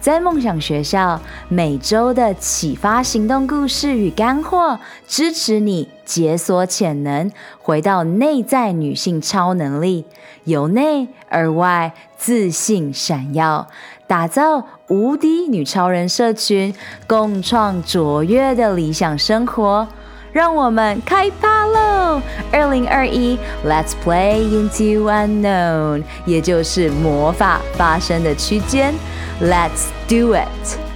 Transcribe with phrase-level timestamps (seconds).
[0.00, 4.78] 在梦想学校，每周的启发行动故事与干货，
[5.08, 7.30] 支持你解锁潜能，
[7.60, 10.04] 回到内在女性超能力，
[10.44, 13.66] 由内而外自信闪耀，
[14.06, 16.72] 打造无敌女超人社群，
[17.08, 19.88] 共创卓越的理想生活。
[20.30, 22.20] 让我们开趴喽！
[22.52, 23.36] 二零二一
[23.66, 28.94] ，Let's play into unknown，也就是魔法发生的区间。
[29.40, 30.87] Let's do it!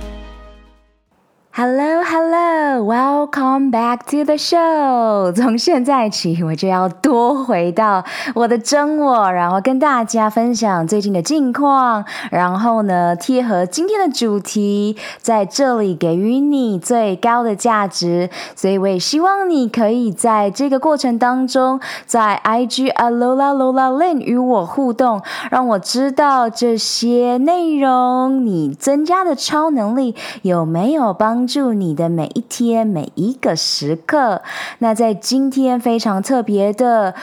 [1.55, 5.31] Hello, hello, welcome back to the show.
[5.33, 8.03] 从现在起，我就要多回到
[8.35, 18.31] 我的真我，然后跟大家分享最近的近况，然后呢，贴合今天的主题，在这里给予你最高的价值。
[18.57, 31.42] 所以我也希望你可以在这个过程当中，在 IG Alola Lola Lin 与我互动，让我知道这些内容你增加的超能力有没有帮。
[31.43, 34.43] 帮助你的每一天，每一个时刻。
[34.79, 37.17] 那在今天非常特别的。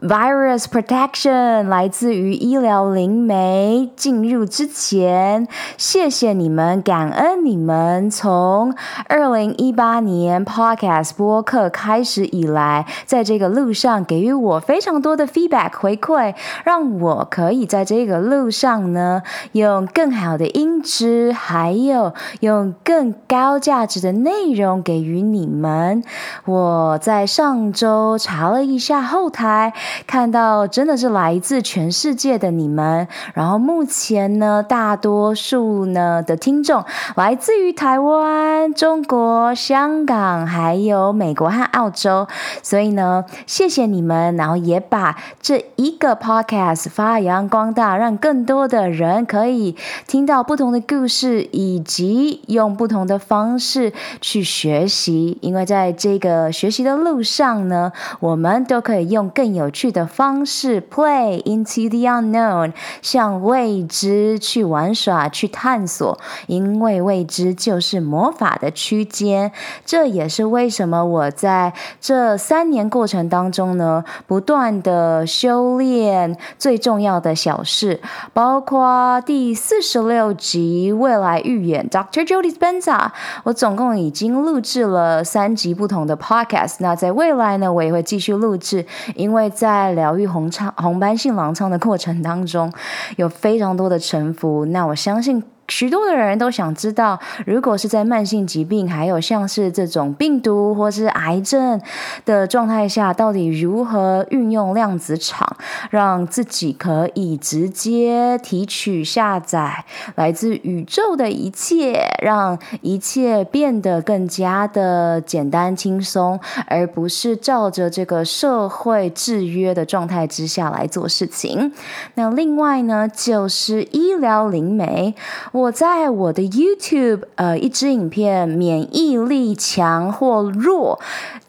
[0.00, 3.90] Virus protection 来自于医疗灵媒。
[3.96, 8.08] 进入之前，谢谢你们，感恩你们。
[8.08, 8.72] 从
[9.08, 26.04] 二零一八年 Podcast 播客开始以来，在这个路上给予我非常多的 feedback 回馈，让我可以在这个路上呢，用更好的音质，还有用更高价值的内容给予你们。
[26.44, 29.74] 我在上周查了一下后台。
[30.06, 42.26] 看到真的是来自全世界的你们，然后目前呢，大多数呢的听众来自于台湾、中国、香港，还有美国和澳洲，
[42.62, 49.76] 所以呢，谢谢你们，然后也把这一个 podcast 发扬光大，让更多的人可以
[50.06, 59.70] 听到不同的故事，以及用不同的方式去学习，因为在这个学习的路上呢，我们都可以用更有。
[59.78, 66.18] 去的方式，play into the unknown，向未知去玩耍，去探索，
[66.48, 69.52] 因为未知就是魔法的区间。
[69.86, 78.00] 这也是为什么我在这三年过程当中呢，不断的修炼最重要的小事，
[78.32, 82.26] 包括第四十六集未来预言，Dr.
[82.26, 83.12] Jody Spencer，
[83.44, 88.84] 我总共已经录制了三集不同的 podcast，那在未来呢，我也会继续录制，
[89.14, 92.72] 因为在在疗愈红疮红斑性狼疮的过程当中，
[93.16, 94.64] 有非常多的沉浮。
[94.64, 95.42] 那我相信。
[95.68, 101.80] 许多的人都想知道，如果是在慢性疾病，还有像是这种病毒或是癌症
[102.24, 105.56] 的状态下，到底如何运用量子场，
[105.90, 109.84] 让自己可以直接提取、下载
[110.14, 121.72] 来自宇宙的一切，让一切变得更加的简单轻松，而不是照着这个社会制约的状态之下来做事情。
[122.14, 125.14] 那另外呢，就是医疗灵媒。
[125.58, 131.00] 我在我的 YouTube，呃，一支影片，免疫力强或弱。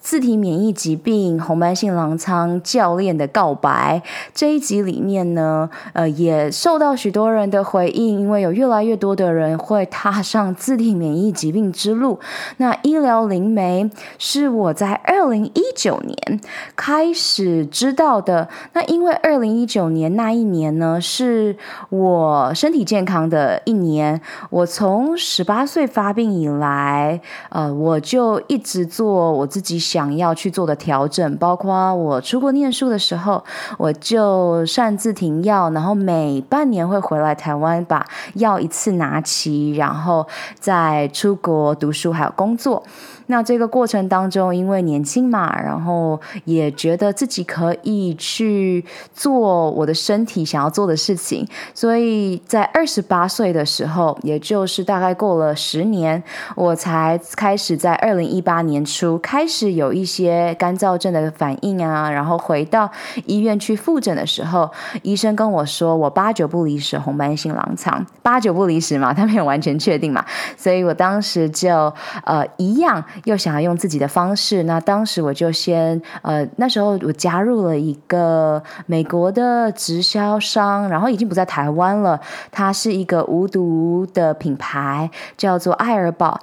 [0.01, 4.01] 自体免疫疾病、红斑性狼疮教练的告白
[4.33, 12.19] 这一集里面呢，呃，也受到许多人的回应，因为有越来越多的人会踏上自体免疫疾病之路。
[12.57, 16.41] 那医疗灵媒是我在二零一九年
[16.75, 18.47] 开始知道的。
[18.73, 21.55] 那因为二零一九年那一年呢，是
[21.89, 24.19] 我身体健康的一年。
[24.49, 30.09] 我从十八岁发病以来，呃，我就一直做我自己想。
[30.19, 33.43] 要去做的调整，包括我出国念书的时候，
[33.77, 40.27] 我就擅自停药，然后每半年会回来台湾把药一次拿齐，然后
[40.59, 42.83] 再出国读书还有工作。
[43.31, 48.83] 那这个过程当中，因为年轻嘛，然后也觉得自己可以去
[49.13, 56.23] 做我的身体想要做的事情，所以在二十八岁的时候，也就是大概过了十年，
[56.55, 62.89] 我才开始在二零一八年初开始有一些干燥症的反应啊，然后回到
[63.27, 64.71] 医院去复诊的时候，
[65.03, 70.25] 医生跟我说我八九不离十红斑性狼疮，八九不离十嘛，他没有完全确定嘛，
[70.57, 71.93] 所以我当时就
[72.23, 73.05] 呃一样。
[73.25, 82.19] 又想要用自己的方式，那当时我就先呃，那时候我加入了一个美国的直销商，然后已经不在台湾了，
[82.51, 86.39] 它是一个无毒的品牌，叫做爱尔宝。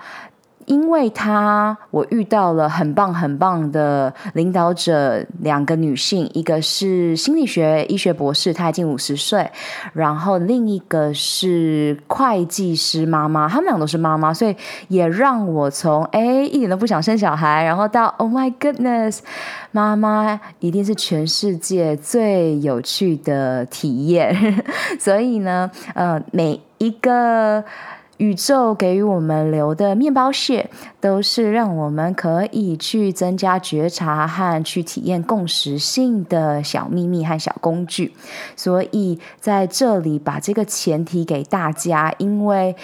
[0.67, 9.49] 因为他，我遇到了很棒很棒的领导者，两个女性，一个是心理学医学博士，她已经五十岁，
[9.93, 14.55] 然后另一个是会计师妈妈，她们俩都是妈妈，所以
[14.89, 19.21] 也让我从哎一点都不想生小孩，然后到 Oh my goodness，
[19.71, 24.35] 妈妈一定是全世界最有趣的体验，
[24.99, 27.65] 所以呢，呃，每一个。
[28.19, 30.71] 宇宙给予我们留的面包屑，
[31.01, 38.15] 都是让我们可以去增加觉察和去体验共识性的小秘密和小工具。
[38.57, 42.75] 所以在这里把这个前提给大家，因为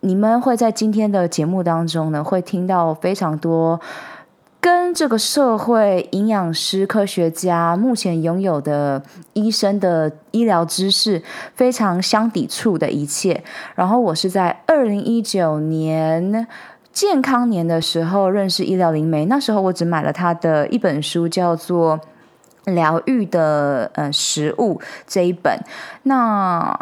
[0.00, 3.80] 你们会在今天的节目当中呢，会听到非常多。
[4.64, 9.02] 跟这个社会、营养师、科学家目前拥有的
[9.34, 11.22] 医生的医疗知识
[11.54, 13.44] 非常相抵触的一切。
[13.74, 16.46] 然后我是在二零一九年
[16.94, 22.00] 健康年的时候认识医疗灵媒，那时候我只买了他的一本书，叫做
[22.72, 25.60] 《疗愈的呃食物》这一本。
[26.04, 26.74] 那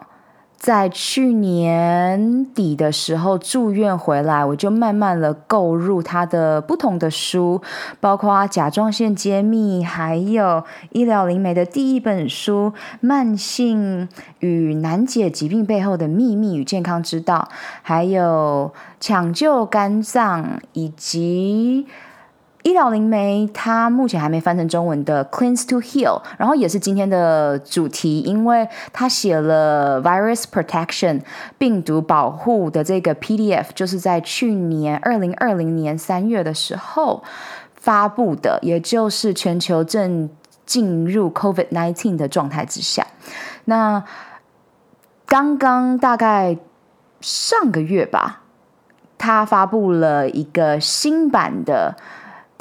[0.62, 7.61] 在去年底的时候住院回来，我就慢慢的购入他的不同的书，
[7.99, 17.49] 包括《甲状腺揭秘》，还有医疗灵媒的第一本书《慢性与难解疾病背后的秘密与健康之道》，
[17.82, 20.44] 还有《抢救肝脏》
[20.75, 21.88] 以及。
[22.62, 31.23] 医疗灵媒，它目前还没翻成中文的《，Cleans to Heal》，然后也是今天的主题，因为他写了 Virus Protection
[31.59, 37.25] 病毒保护的这个 PDF，就是在去年二零二零年三月的时候
[37.75, 40.31] 发布的，也就是全球正
[40.64, 43.05] 进入 COVID-19 的状态之下。
[43.64, 44.05] 那
[45.26, 46.56] 刚刚大概
[47.20, 48.43] 上个月吧，
[49.19, 51.97] 他发布了一个新版的。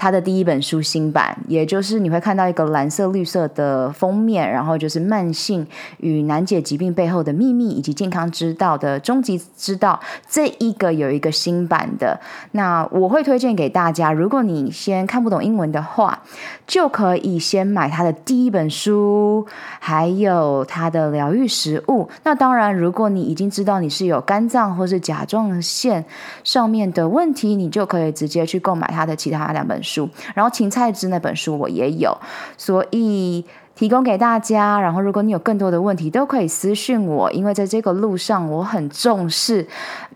[0.02, 5.68] 他的第一本书新版，也就是你会看到一个蓝色、绿色的封面，然后就是慢性
[6.00, 12.20] 与难解疾病背后的秘密以及健康之道的终极之道，这一个有一个新版的。
[12.54, 16.24] 那我会推荐给大家，如果你先看不懂英文的话，
[16.66, 19.46] 就可以先买他的第一本书，
[19.80, 22.10] 还有他的疗愈食物。
[22.24, 26.04] 那当然，如果你已经知道你是有肝脏或是甲状腺
[26.44, 29.91] 上面的问题，你就可以直接去购买他的其他两本书。
[29.92, 32.18] 书，然后芹菜汁那本书我也有，
[32.58, 33.44] 所以
[33.76, 34.80] 提供给大家。
[34.80, 39.68] 然后如果你有更多的问题，都可以私信我，因为在这个路上我很重视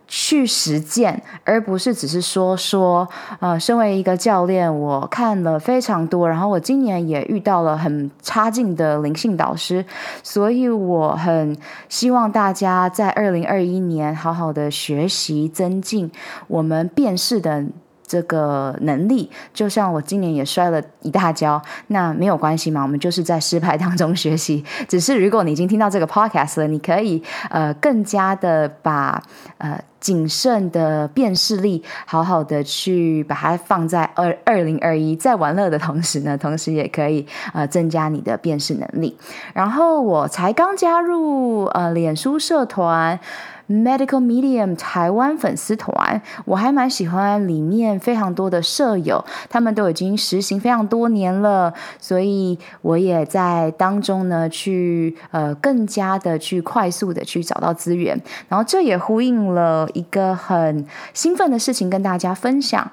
[0.07, 3.07] 去实践，而不是只是说说。
[3.39, 9.83] 呃，身为一个教练，我看了非常多，然后我今年也遇到了很差劲的灵性导师，
[10.23, 11.57] 所以我很
[11.89, 16.11] 希望大家在二零二一年好好的学习增进
[16.47, 17.65] 我们辨识的。
[18.05, 24.63] 这个能力，就像我今年也摔了一大跤，那没有关系嘛，我们就是在失败当中学习。
[24.87, 29.21] 只是如果你已经听到这个 podcast 了，你可以呃更加的把
[29.57, 39.17] 呃谨慎的辨识力，好好的去把它放在二二零二一，在玩乐的同时呢，同时也可以呃增加你的辨识能力。
[39.53, 43.19] 然后我才刚加入呃脸书社团。
[43.67, 62.91] Medical Medium 台湾粉丝团，我还蛮喜欢里面非常多的舍友，他们都已经实行非常多年了，所以我也在当中呢，去呃更加的去快速的去找到资源，然后这也呼应了一个很兴奋的事情跟大家分享。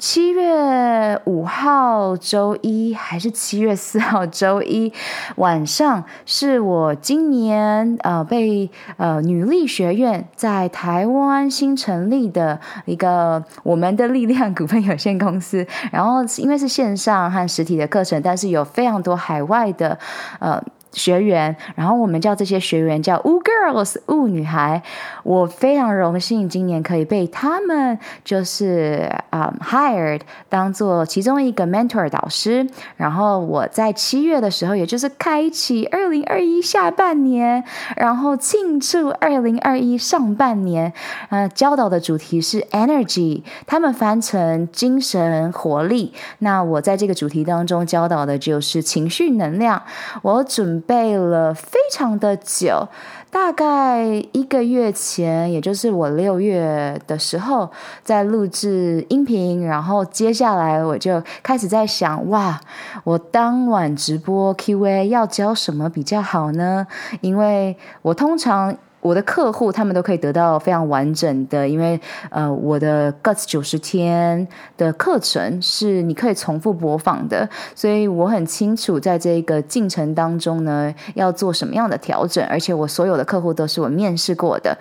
[0.00, 4.90] 七月五号周一还是七月四号周一
[5.36, 15.66] 晚上，是我今年呃被呃女力学院在台湾新成立的一个我们的力量股份有限公司。
[15.92, 19.98] 然后因为是线上和实体的课程，但是有非常多海外的
[20.38, 20.58] 呃。
[20.92, 24.82] 学员，然后我们叫这些学员叫 Woo Girls，雾女孩。
[25.22, 32.66] 我非常荣幸今年可以被他们就是啊、hired 当做其中一个 mentor 导师。
[32.96, 37.62] 然后我在七月的时候，也就是开启二零二一下半年，
[37.96, 40.92] 然后庆祝二零二一上半年。
[41.28, 46.12] 呃，教导的主题是 energy，他们翻成精神活力。
[46.38, 49.80] 那我在这个主题当中教导的就是情绪能量。
[50.22, 50.79] 我准。
[50.80, 52.88] 备了非常的久，
[53.30, 57.70] 大概一个月前，也就是我六月的时候，
[58.02, 62.60] 在录制音频，然后接下来我就开始在想，哇，
[63.04, 66.86] 我当晚直播 Q&A 要教什么比较好呢？
[67.20, 68.76] 因为我通常。
[69.00, 71.98] 我的客户他们都可以得到非常完整的，因为
[72.30, 84.76] 呃，我的 Guts 九十天的课程是你可以重复播放的，所以我很清楚在这个进程当中呢，要做什么样的调整，而且我所有的客户都是我面试过的，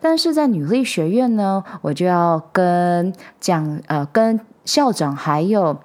[0.00, 5.76] 但是在女力学院呢，我就要跟讲呃跟校长还有。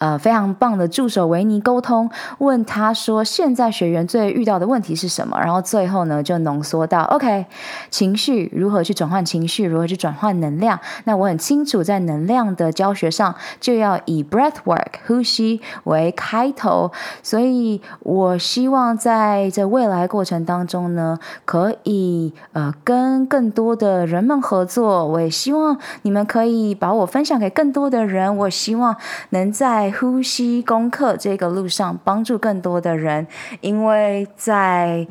[0.00, 5.38] 呃，非常棒的助手维尼沟通，问他说，现在学员最遇到的问题是什么？
[5.38, 7.44] 然后最后呢，就浓缩到，OK，
[7.90, 10.80] 情绪如何去转换情绪，如何去转换能量？
[11.04, 16.90] 那我很清楚，在能量的教学上，就要以 breath work 呼吸为开头，
[17.22, 25.06] 所以我希望在这未来过程当中呢，可以呃跟更多的人们合作。
[25.06, 28.34] 我也希望你们可以把我分享给更多的人。
[28.38, 28.96] 我希望
[29.30, 33.26] 能在呼吸功课这个路上帮助更多的人，
[33.60, 35.06] 因为在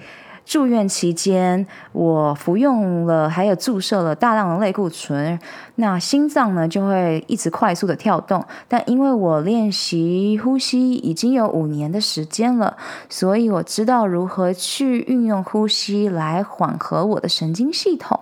[0.45, 5.39] 住院期间，我服用了还有注射了大量的类固醇，
[5.75, 8.43] 那心脏呢就会一直快速的跳动。
[8.67, 12.75] 但因为我练习呼吸已经有五年的时间了，
[13.09, 18.19] 所以我知道如何去运用呼吸来缓和我的神经系统，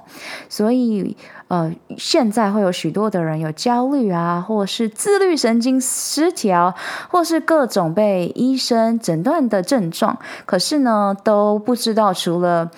[0.49, 1.15] 所以。
[1.47, 6.73] 呃，现在会有许多的人有焦虑啊，或是自律神经失调，
[7.09, 12.69] 或是各种被医生诊断的症状，可是呢，都不知道除了。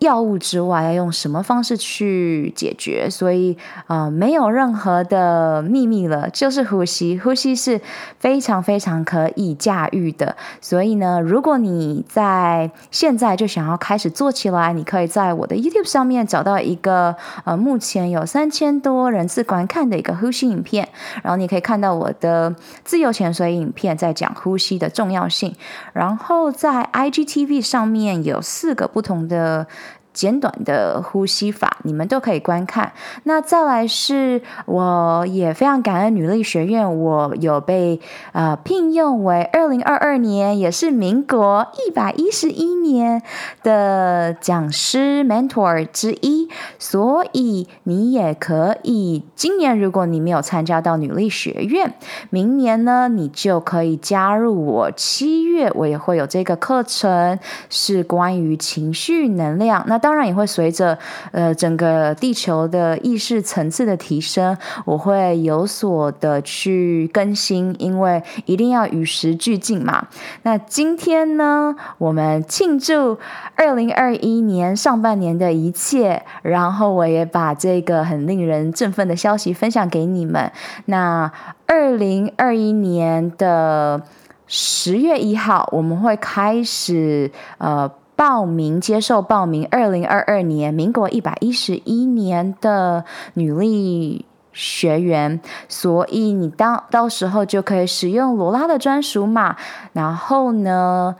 [0.00, 3.08] 药物之外，要用什么方式去解决？
[3.08, 7.18] 所以，呃，没有任何的秘密了，就是呼吸。
[7.18, 7.80] 呼吸是
[8.18, 10.36] 非常非常可以驾驭的。
[10.60, 20.88] 所以呢，如果你在现在就想要开始做起来，你可以在我的 YouTube 上面找到一个呃，目前有三千多人次观看的一个呼吸影片，
[21.22, 25.54] 然后你可以看到我的自由潜水影片，在讲呼吸的重要性。
[25.94, 29.66] 然后在 IGTV 上面有四个不同的。
[30.14, 32.92] 简短的呼吸法，你们都可以观看。
[33.24, 38.00] 那再来是，我也非常感恩女力学院，我有被
[38.32, 43.20] 呃聘用为二零二二年，也是民国一百一十一年
[43.62, 46.43] 的讲师 mentor 之一。
[46.84, 51.94] 所以你也可以，今年如果你没有参加到女力学院，
[52.28, 54.90] 明年呢，你就可以加入我。
[54.90, 57.38] 七月我也会有这个课程，
[57.70, 59.82] 是关于情绪能量。
[59.86, 60.98] 那当然也会随着
[61.32, 70.06] 呃整个地球的意识层次的提升，我会有所的去更新，因为一定要与时俱进嘛。
[70.42, 73.16] 那今天呢，我们庆祝
[73.54, 80.50] 二零二一年上半年的一切，然后后我也把这个很令人振奋的消息分享给你们。
[80.86, 81.30] 那
[81.66, 84.02] 二零二一年的
[84.46, 87.90] 十月一号，我们会开始呃。
[88.16, 93.04] 报名接受报名，二零二二年民国一百一十一年的
[93.34, 99.56] 女力学员，所以你到到时候就可以使用罗拉的专属码，
[99.92, 101.16] 然后呢，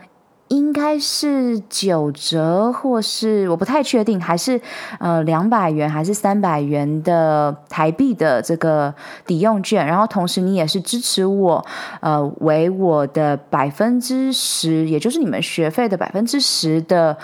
[0.48, 4.60] 应该是九折，或是我不太确定，还是
[4.98, 8.94] 呃两百元，还是三百元的台币的这个
[9.26, 9.86] 抵用券。
[9.86, 11.64] 然后同时你也是支持我，
[12.00, 17.16] 呃，为我的百分之十，也就是你们学费的百分之十的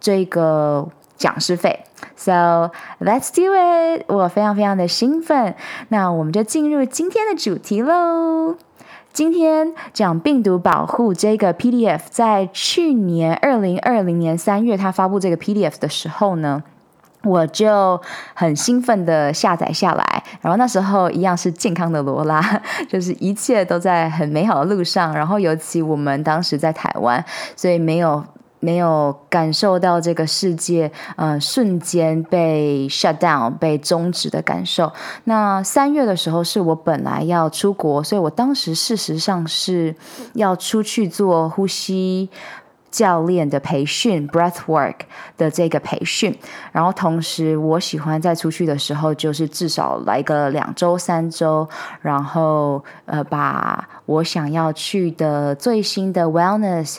[0.00, 1.84] 这个讲师费。
[2.16, 4.04] So let's do it！
[4.08, 5.54] 我非常非常的兴奋。
[5.88, 8.56] 那我们就进入今天的主题喽。
[9.14, 16.60] 今天讲病毒保护这个 PDF，在去年二零二零年三月，他发布这个 PDF 的时候呢，
[17.22, 18.02] 我就
[18.34, 20.24] 很兴奋的下载下来。
[20.40, 22.42] 然后那时候一样是健康的罗拉，
[22.90, 25.14] 就是一切都在很美好的路上。
[25.14, 28.24] 然后尤其我们当时在台湾，所以没有。
[28.64, 34.90] 没有感受到这个世界，呃，瞬间被 shut down、被终止的感受。
[35.24, 39.94] 那三月的时候是我本来要出国，所以我当时事实上是
[40.32, 42.30] 要出去做呼吸
[42.90, 45.00] 教练的培训 （breath work）
[45.36, 46.34] 的这个培训。
[46.72, 51.68] 然后同时，我喜欢在出去的时候，就是至少来个两周、三周，
[52.00, 56.96] 然后呃，把我想要去的最新的 wellness。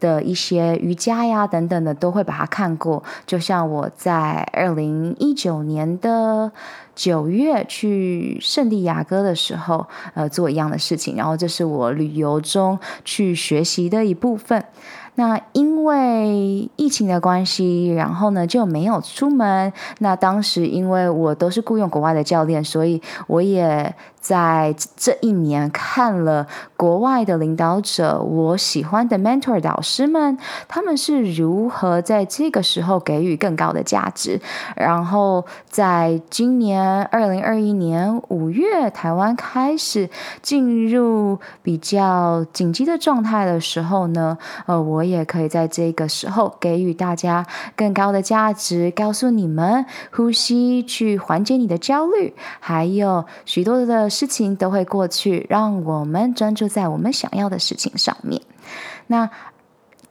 [0.00, 3.02] 的一些瑜伽呀等等的，都会把它看过。
[3.26, 6.50] 就像我在二零一九年的
[6.94, 11.16] 九月去圣地亚哥的时候，呃，做一样的事情。
[11.16, 14.64] 然后这是我旅游中去学习的一部分。
[15.14, 19.72] 那因为疫情的关系，然后呢就没有出门。
[19.98, 23.94] 那当时因为我都是雇佣国外的教练，所以我也。
[24.20, 26.46] 在这一年看了
[26.76, 34.40] 国外的领导者，我喜欢的 mentor 导师们，他们是如何在这个时候给予更高的价值。
[34.76, 40.10] 然后在今年二零二一年五月，台湾开始
[40.42, 47.46] 进入比较紧急的状态的时候呢，呃，我也可以在这个时候给予大家
[47.76, 54.07] 更高的价值，告诉你们呼吸去缓解你的焦虑，还有许多的。
[54.08, 58.40] 事情都会过去，让我们专注在我们想要的事情上面。
[59.06, 59.28] 那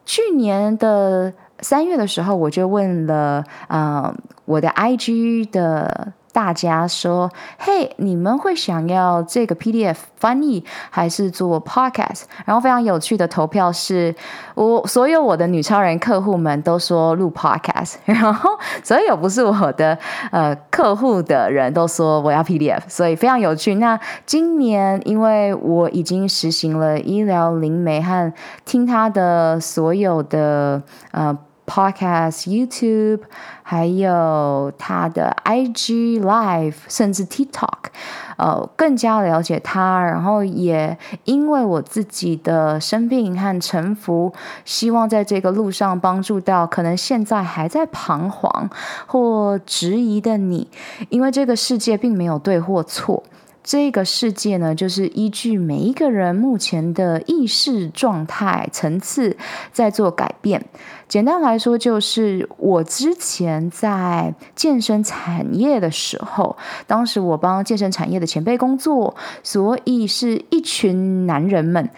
[0.05, 4.13] 去年的三月的时候，我就问了，呃，
[4.45, 6.13] 我的 IG 的。
[6.37, 7.27] 大家说
[7.57, 14.13] ：“嘿，你们会想要这个 PDF 翻译还是做 Podcast？” 然后非常有趣的投票是，
[14.53, 18.51] 我所有我的女超人客户们都说录 Podcast， 然后
[18.83, 19.97] 所有不是我的
[20.29, 23.73] 呃客户的人都说我要 PDF，所以非常有趣。
[23.73, 28.31] 那今年因为我已经实行了医疗灵媒和
[28.63, 31.35] 听他的所有的呃。
[31.67, 33.19] Podcast、YouTube，
[33.61, 37.89] 还有他的 IG Live，甚至 TikTok，
[38.37, 40.01] 呃，更加了解他。
[40.01, 44.33] 然后也因为我自己的生病和沉浮，
[44.63, 48.69] 希望在这个路上帮助到可能现在还在彷徨
[49.05, 50.69] 或质疑的你，
[51.09, 53.23] 因为这个世界并没有对或错。
[53.63, 59.35] 这个世界呢，就是依据每一个人目前的意识状态层次
[59.73, 60.63] 在做改变。
[61.07, 71.89] 简单来说，就是我之前在健身产业的时候，当时我帮健身产业的前辈工作，所以是一群男人们。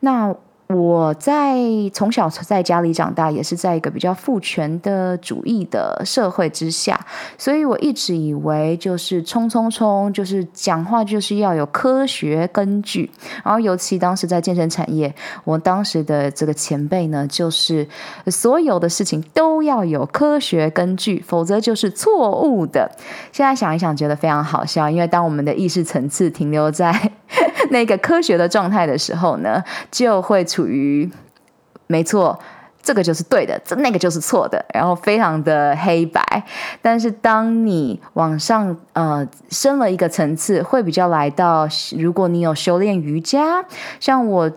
[0.00, 0.34] 那
[0.72, 1.56] 我在
[1.92, 6.98] 从小在家里长大，也是在一个比较父权的主义的社会之下，
[7.36, 13.10] 所以我一直以为就是冲冲冲，就是讲话就是要有科学根据。
[13.44, 15.14] 然后尤其当时在健身产业，
[15.44, 17.86] 我当时的这个前辈呢，就是
[18.26, 22.90] 所有的事情都要有科学根据，否则就是错误的。
[23.32, 26.92] 现在想一想，觉得非常好笑，因为当我们的意识层次停留在
[27.70, 31.10] 那个科学的状态的时候呢，就会处于
[31.86, 32.38] 没错，
[32.82, 36.22] 这个就是对的，这那个就是错的，然后非常的黑白。
[36.80, 43.64] 但是当你往上呃升了一个层次，会比较来到，如果你有修炼瑜伽，
[44.00, 44.50] 像我。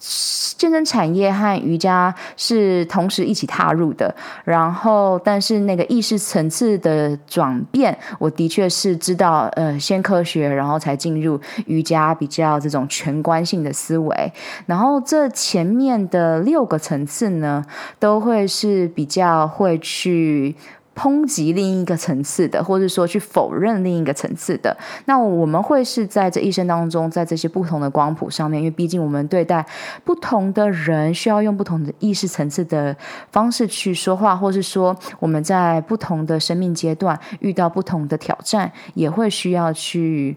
[0.00, 14.32] 健身产业和瑜伽是同时一起踏入的，然后但是那个意识层次的转变，我的确是知道，呃，先科学，然后才进入瑜伽比较这种全观性的思维，
[14.66, 17.64] 然后这前面的六个层次呢，
[17.98, 20.56] 都会是比较会去。
[20.98, 29.64] 抨击另一个层次的，或者说去否认另一个层次的，那我们会是在这一生当中，在这些不同的光谱上面，因为毕竟我们对待
[30.04, 32.96] 不同的人，需要用不同的意识层次的
[33.30, 40.36] 方式去说话，或是说我们在不同的生命阶段遇到不同的挑战，也会需要去。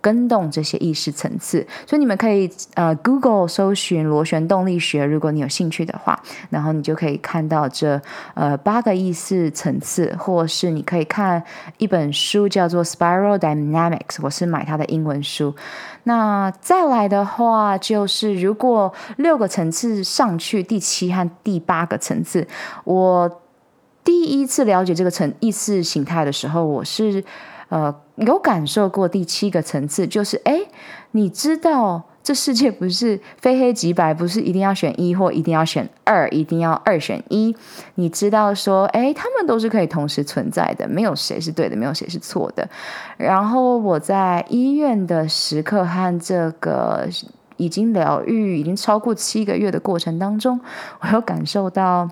[0.00, 8.00] 更动这些意识层次，所以你们可以呃 Google 搜寻螺旋动力学，如果你有兴趣的话，然后你就可以看到这
[8.34, 11.42] 呃八个意识层次，或是你可以看
[11.78, 15.54] 一本书叫做 Spiral Dynamics，我是买它的英文书。
[16.04, 22.46] 那再来的话，就是如果六个层次上去，第七和第八个层次，
[22.84, 23.40] 我
[24.04, 27.24] 第一次了解这个层意识形态的时候，我是。
[27.68, 30.60] 呃，有感受过第七个层次，就是哎，
[31.10, 37.54] 你知道这世界不是非黑即白，不是一定要选一或一定要选二，一定要二选一。
[37.96, 42.68] 你知道说，哎，他们都是可以同时存在的，没有谁是对的，没有谁是错的。
[43.18, 47.06] 然后我在医院的时刻和这个
[47.58, 50.58] 已经疗愈已经超过七个月的过程当中，
[51.00, 52.08] 我有感受到。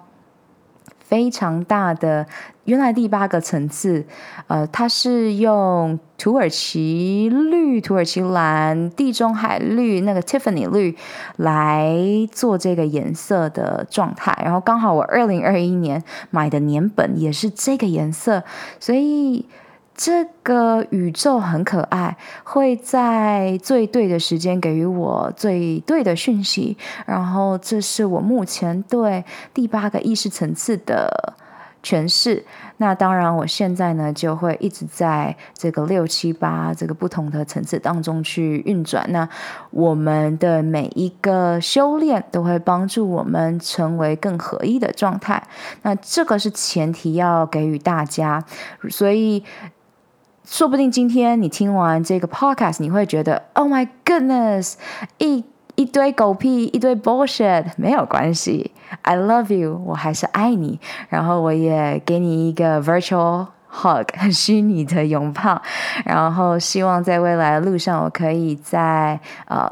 [1.09, 2.27] 非常大的，
[2.67, 4.05] 原来第八个层次，
[4.49, 10.97] 呃，它是用土耳其绿、土耳其蓝、地中海绿、那个 Tiffany 绿
[11.37, 11.97] 来
[12.31, 14.37] 做这个颜色的状态。
[14.45, 18.43] 然后刚好我二零二一年买的年本也是这个颜色，
[18.81, 19.47] 所以
[19.95, 26.77] 这个宇宙很可爱，会在最对的时间给予我最对的讯息。
[27.07, 29.25] 然后，这是我目前对
[29.55, 31.35] 第八个意识层次的
[31.83, 32.45] 诠释。
[32.79, 39.07] 那当然，我现在呢就会一直在这个六七八这个不同的层次当中去运转。
[39.11, 39.29] 那
[39.71, 45.43] 我们的每一个修炼都会帮助我们成为更合一的状态。
[45.83, 48.45] 那这个是前提要给予大家，
[48.91, 49.45] 所以。
[50.49, 54.75] 说不定今天你听完这个 podcast，你会觉得 “Oh my goodness”，
[55.19, 58.71] 一一堆狗屁，一堆 bullshit，没有关系
[59.03, 60.81] ，I love you，我还是爱你。
[61.09, 65.63] 然后我也给你一个 virtual hug，虚拟的拥抱。
[66.05, 69.71] 然后希望在未来的路上，我可以在呃。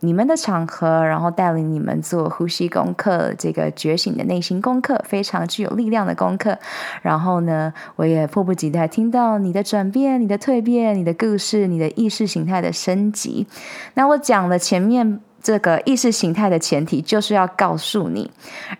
[0.00, 6.58] 你们的场合，然后带领你们做呼吸功课，这个觉醒的内心功课，非常具有力量的功课。
[7.00, 13.46] 然后呢，我也迫不及待听到你的转变、你的蜕变、你的故事、你的意识形态的升级。
[13.94, 18.28] 那我讲了前面这个意识形态的前提，就是要告诉你，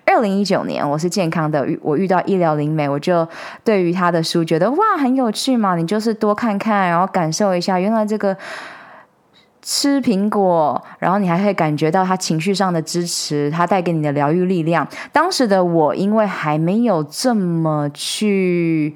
[0.04, 3.28] 二零一九年我是健康的，我遇到医疗灵媒，我就
[3.62, 8.36] 对于他的书觉得哇很有趣嘛，你就是多看看，然后感受一下，原来这个。
[9.66, 14.86] 吃苹果，然后你还会感觉到他情绪上的支持，他带给你的疗愈力量。
[15.10, 18.94] 当时的我，因为还没有这么去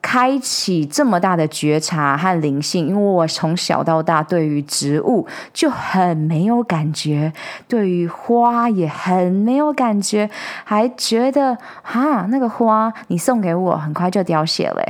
[0.00, 7.32] 开启这么大的觉察和灵性，因为我从小到大对于植物就很没有感觉，
[7.66, 10.30] 对于花也很没有感觉，
[10.64, 14.82] 还觉得哈那个花你送给我很快就凋谢了，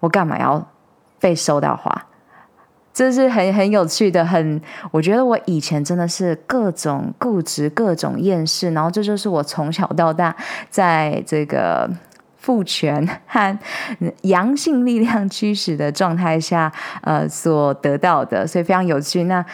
[0.00, 0.64] 我干嘛要
[1.18, 2.06] 被收到花？
[2.92, 4.58] 这是很很有趣的，很
[4.90, 10.34] 我觉得我以前真的是各种固执、各种厌世，然后这就是我从小到大
[10.70, 11.90] 在这个
[12.46, 13.58] 父权和
[14.22, 19.24] 阳性力量驱使的状态下，呃，所得到的，所以非常有趣。
[19.24, 19.44] 那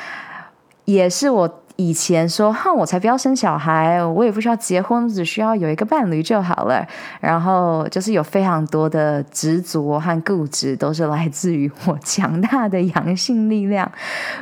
[0.85, 1.59] 也是我。
[1.77, 6.87] 以前说哼，我才不要生小孩，我也不需要结婚，只需要有一个伴侣就好了。
[7.19, 13.91] 然后就是有非常多的执着和固执，都是来自于我强大的阳性力量。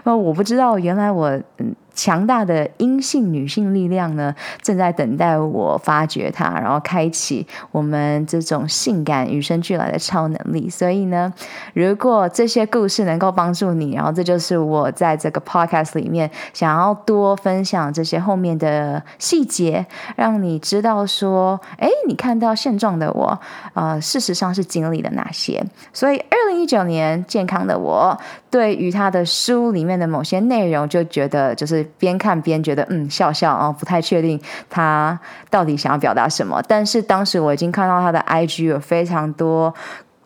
[0.02, 1.74] 那我不知道，原来我嗯。
[2.00, 10.70] 强大的阴性女性力量呢，正在等待我发掘它，然后开启我们这种性感与生俱来的超能力。
[10.70, 11.30] 所以呢，
[11.74, 19.84] 如果这些故事能够帮助你，然后这就是我在这个 podcast 里面想要多分享这些后面的细节，
[20.16, 23.38] 让你知道说，哎，你看到现状的我，
[23.74, 25.62] 呃，事实上是经历了哪些。
[25.92, 28.18] 所以，二零一九年健康的我，
[28.50, 31.86] 对于他的书里面的某些内容，就觉得就是。
[31.98, 35.18] 边看边觉得嗯，笑笑啊，不太确定他
[35.50, 36.62] 到底想要表达什么。
[36.66, 39.74] 但是当时我已经看到他的 IG 有非常多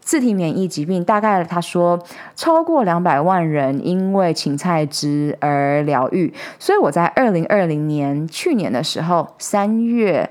[0.01, 2.01] 自体免疫疾病，大概他说
[2.37, 6.33] 超过两百万人因为芹菜汁而疗愈。
[6.61, 10.31] 所以我在二零二零年去年的时候三月。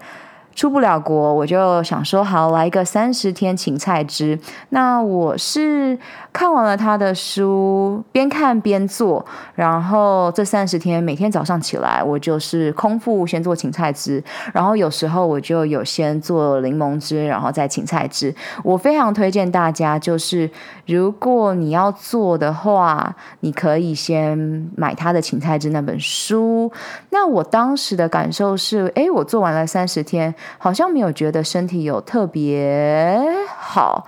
[0.55, 4.37] 出不了国，我就想说好，来一个三十天芹菜汁。
[4.69, 5.97] 那我是
[6.33, 9.23] 看完了他的书，边看边做。
[9.53, 18.33] 然后这三十天每天早上起来，我就是空腹先做芹菜汁，然后有时候我就有先做柠檬汁，然后再芹菜汁。
[18.63, 20.49] 我非常推荐大家，就是
[20.87, 24.35] 如果你要做的话，你可以先
[24.75, 26.71] 买他的芹菜汁那本书。
[27.11, 30.33] 那我当时的感受是，诶，我做完了三十天。
[30.57, 33.21] 好像没有觉得身体有特别
[33.59, 34.07] 好，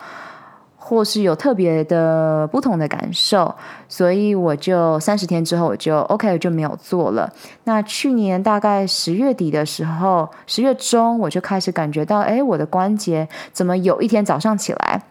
[0.88, 3.56] 或是有特别的不同的感受，
[3.89, 7.28] 所以我就三十天之后我就 OK 就没有做了。
[7.63, 15.02] 那去年大概十月底的时候，十月中我就开始感觉到，哎，我的关节怎么有一天早上起来，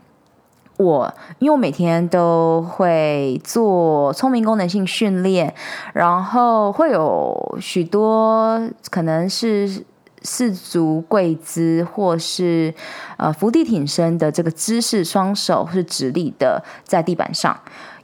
[0.77, 5.53] 我因为我每天都会做聪明功能性训练，
[5.93, 9.85] 然后会有许多可能是。
[10.25, 12.75] 四足跪姿，或是
[13.19, 17.57] 呃伏地挺身的这个姿势，双手是直立的在地板上。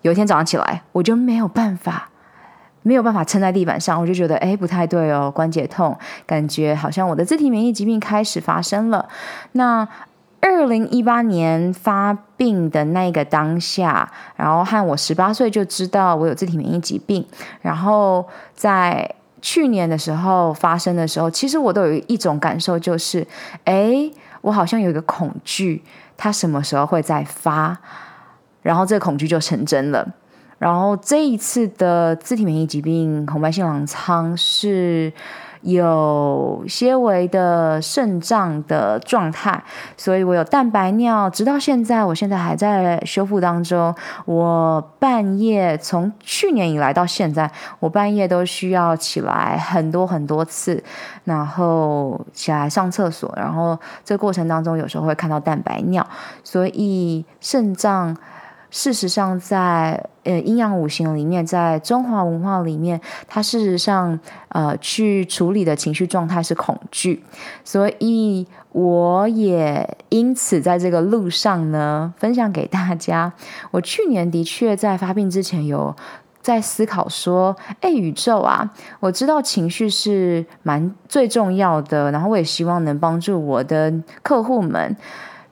[0.03, 2.11] 有一天早上起来，我就没有办法，
[2.83, 9.09] 没有办法撑在地板上，我就觉得哎不太对哦，关节痛，感觉好像我的自体免疫疾病开始发生了。
[9.53, 9.89] 那
[10.41, 17.27] 二零一八年发病的那个当下，然后和我十八岁就知道我有自体免疫疾病，
[17.63, 19.15] 然后在。
[19.40, 23.26] 去年的时候发生的时候，其实我都有一种感受，就是，
[23.64, 24.11] 哎，
[24.42, 25.83] 我好像有一个恐惧，
[26.16, 27.79] 它什么时候会再发？
[28.62, 30.07] 然后这个恐惧就成真了。
[30.59, 35.11] 然后这一次的自体免疫疾病红斑性狼疮是
[35.62, 39.62] 有些微的肾脏的状态，
[39.96, 43.94] 所以我有蛋白尿，直到现在，我现在还在修复当中。
[44.25, 50.83] 我半夜从去年以来到现在，我半夜都需要起来很多很多次，
[51.25, 56.07] 然后起来上厕所，然后这过程当中有时候会看到蛋白尿，
[56.42, 58.16] 所以肾脏。
[58.71, 67.23] 事实上在，呃阴阳五行里面，在中华文化里面，它事实上呃去处理的情绪状态是恐惧，
[67.65, 73.33] 所以我也因此在这个路上呢，分享给大家。
[73.73, 75.95] 我去年的确在发病之前有
[76.41, 84.97] 在思考说，哎，宇宙啊，我知道情绪是蛮最重要的，然后我也希望能帮助我的客户们。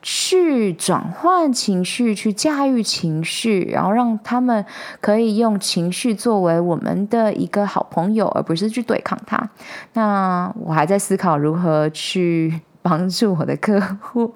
[0.01, 4.65] 去转换情绪，去驾驭情绪，然后让他们
[5.01, 9.51] 可以用情绪作为我们的一个好朋友，而不是去对抗它。
[9.95, 14.33] 那我还在思考如何去帮助我的客户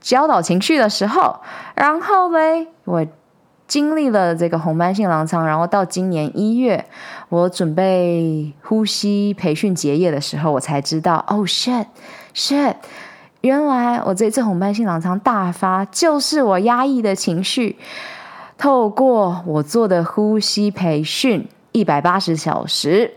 [0.00, 1.40] 教导情绪的时候，
[1.74, 3.04] 然后嘞，我
[3.66, 6.86] 经历了这个红斑性狼疮，然后到今年一月，
[7.28, 12.76] 我准备呼吸培训结业的时候，我才知道，哦，shit，shit。
[13.42, 17.76] 原来我这次红斑性狼疮大发，就是我压抑的情绪，
[18.56, 23.14] 透过我做的呼吸培训一百八十小时，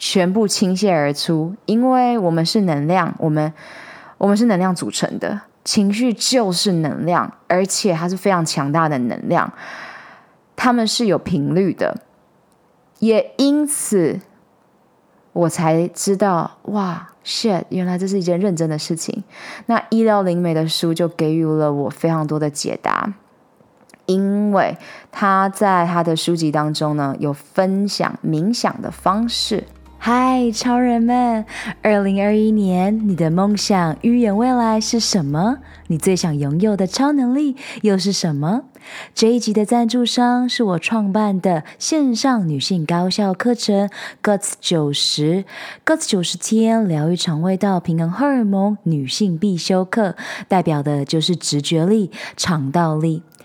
[0.00, 1.54] 全部倾泻而出。
[1.66, 3.52] 因为我们是能量，我们
[4.18, 9.52] 我们是能量组成的，情绪就是能量，而且它是非常强大的能量，
[10.56, 11.96] 它们是有频率的，
[12.98, 14.18] 也因此
[15.36, 19.22] 我才知道，哇！shit，原来这是一件认真的事情。
[19.66, 23.12] 那医疗灵媒的书就给予了我非常多的解答，
[24.06, 24.78] 因为
[25.12, 29.64] 他在他的书籍当中呢，有分享冥想的方式。
[29.98, 31.44] 嗨，超人们！
[31.82, 35.58] 二零二一年，你的梦想预言未来是什么？
[35.88, 38.62] 你最想拥有的超能力又是什么？
[39.14, 43.90] 这一集的赞助商是我创办的线上女性高效课程
[44.22, 45.44] Guts 九十
[45.84, 50.14] Guts 九十天疗愈肠胃道平衡荷尔蒙女性必修课，
[50.46, 53.24] 代表的就是直觉力、肠道力。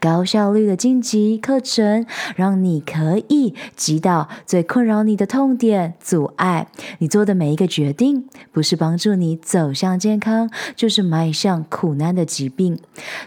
[0.00, 2.06] 高效率的晋级课程，
[2.36, 6.68] 让你可以击倒最困扰你的痛点、阻碍。
[6.98, 12.78] 你做的每一个决定，不是帮助你走向健康，就是迈向苦难的疾病。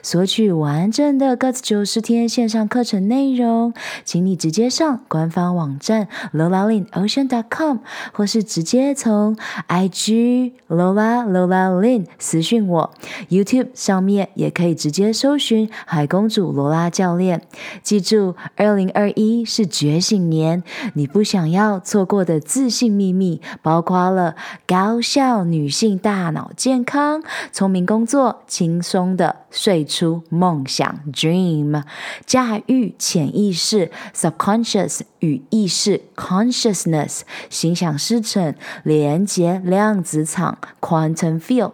[0.02, 7.78] 索取完整的 g u t 九十天线上课程内容，请你直接上官方网站 lolalinOcean.com，
[8.14, 9.36] 或是直接从
[9.68, 12.94] IG Lola Lola Lin 私讯我。
[13.30, 17.42] YouTube 上面也可以直接搜寻海公主罗拉教练，
[17.82, 20.62] 记住，二零二一是觉醒年，
[20.96, 24.36] 你不想要错过的自信秘密，包括了
[24.68, 31.82] 高效女性大脑健康、聪明工作、轻松的睡出梦想 （dream）、
[32.26, 41.72] 驾驭潜意识 （subconscious） 与意识 （consciousness）、心想事成、连接量子场 （quantum field）。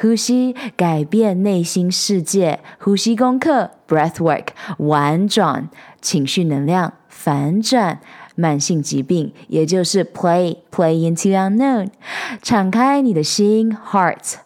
[0.00, 4.46] 呼吸改变内心世界，呼吸功课 （Breathwork）
[4.78, 5.68] 玩转
[6.00, 8.00] 情绪能量反转
[8.34, 11.88] 慢性疾病，也就是 Play Play into unknown，
[12.42, 14.45] 敞开你的心 （Heart）。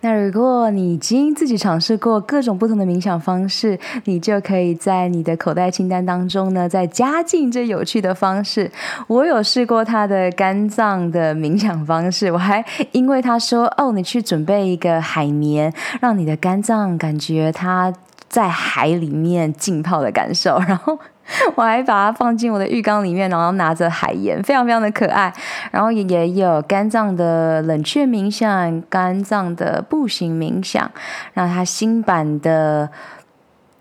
[0.00, 8.70] 那如果你已经自己尝试过各种不同的冥想方式，你就可以在你的口袋清单当中呢，再加进这有趣的方式。
[9.08, 17.92] 我有试过他的肝脏的冥想方式，我还因为他说哦，你去准备一个海绵，让你的肝脏感觉它
[18.28, 20.98] 在海里面浸泡的感受，然后。
[21.54, 25.32] 我还把它放进我的浴缸里面，然后拿着海盐，非常非常的可爱。
[25.70, 30.90] 然后也也有肝脏的冷却冥想，肝脏的步行冥想，
[31.34, 32.88] 然后它新版的。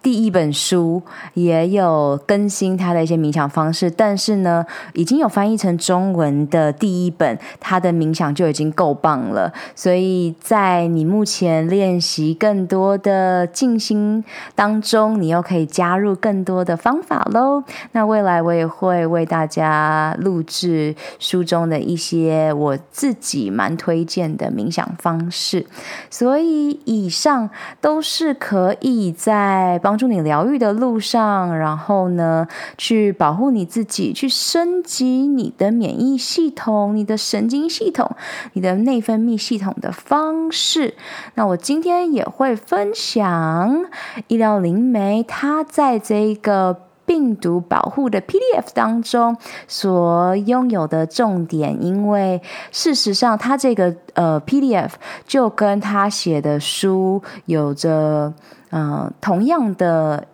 [0.07, 9.51] 第一本书也有更新它的一些冥想方式，但是呢，已经有翻译成中文的第一本，它的冥想就已经够棒了。
[9.75, 14.23] 所以在你目前练习更多的静心
[14.55, 17.61] 当中，你又可以加入更多的方法喽。
[17.91, 25.65] 那未来我也会为大家录制书中的一些我自己蛮推荐的冥想方式。
[26.09, 27.49] 所以以上
[27.81, 29.96] 都是可以在帮。
[29.97, 38.15] 帮助你疗愈的路上，然后呢，去保护你自己，去升级你的免疫系统、你的神经系统、
[38.53, 40.93] 你的内分泌系统的方式。
[41.33, 43.87] 那我今天也会分享
[44.27, 49.35] 医疗灵媒它在这个病毒保护的 PDF 当中
[49.67, 52.39] 所拥有的重点，因为
[52.71, 54.91] 事实上，它这个呃 PDF
[55.25, 58.31] 就跟他写的书有着。
[58.71, 60.27] 嗯、同样的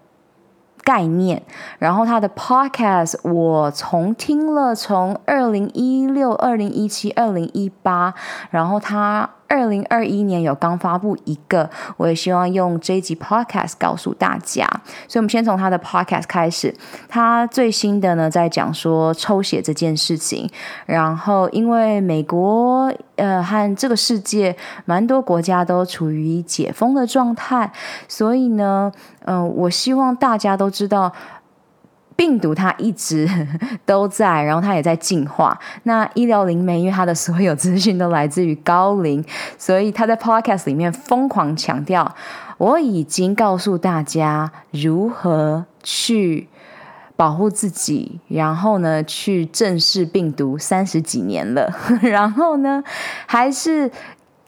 [0.84, 1.42] 概念，
[1.80, 8.14] 然后他的 podcast 我从听了，从二零一六、二零一七、二零一八，
[8.50, 9.30] 然后他。
[9.54, 14.68] 二零二一年有刚发布一个，我也希望用这一集 podcast 告诉大家。
[15.08, 16.74] 所以，我们先从他的 podcast 开始。
[17.08, 20.50] 他最新的呢，在讲说抽血这件事情。
[20.88, 27.72] 然后，因为美国呃和这个世界蛮多国家都处于解封的状态，
[28.08, 28.92] 所以呢，
[29.26, 31.14] 嗯、我希望大家都知道。
[32.16, 33.28] 病毒它一直
[33.86, 35.60] 都在，然后它也在进化。
[35.84, 39.24] 那医疗灵媒，因为它的所有资讯都来自于高龄，
[39.58, 42.16] 所以他在 podcast 里面疯狂强调，
[42.58, 46.48] 我已经告诉大家如何去
[47.16, 52.84] 保护自己，然后呢，去正视病毒三十几年了， 然后呢，
[53.26, 53.92] 还是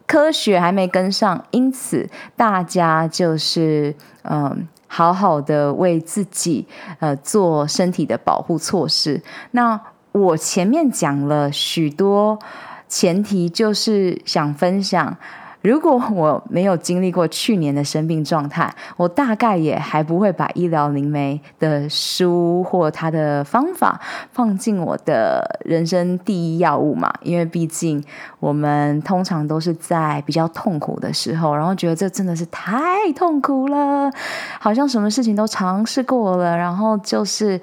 [0.08, 4.68] 科学还没跟上，因此大家就是嗯。
[4.88, 6.66] 好好的为自己
[7.00, 9.22] 呃做身体的保护措施。
[9.52, 9.80] 那
[10.12, 12.40] 我前面讲了许多
[12.88, 15.18] 前提，就是想分享。
[15.66, 24.00] 如果我没有经历过去年的生病状态，我大概也还不会把医疗灵媒的书或他的方法
[24.32, 27.12] 放进我的人生第一要务嘛。
[27.24, 28.04] 因为毕竟
[28.40, 34.12] 我们通常都是在比较痛苦的时候，然后觉得这真的是太痛苦了，
[34.60, 37.60] 好像什么事情都尝试过了，然后就是。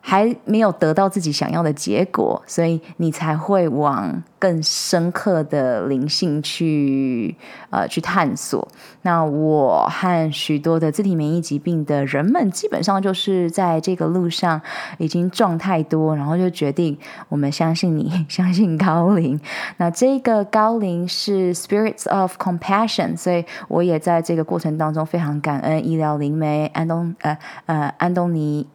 [0.00, 7.36] 还没有得到自己想要的结果，所以你才会往更深刻的灵性去
[7.70, 8.66] 呃去探索。
[9.02, 14.60] 那我和许多的自体免疫疾病的人们，基本上就是在这个路上
[14.98, 16.96] 已经撞太多，然后就决定
[17.28, 19.38] 我们相信你，相信高灵。
[19.76, 28.66] 那这个高灵是 Spirits of Compassion，所以我也在这个过程当中非常感恩医疗灵媒安东呃呃安东尼。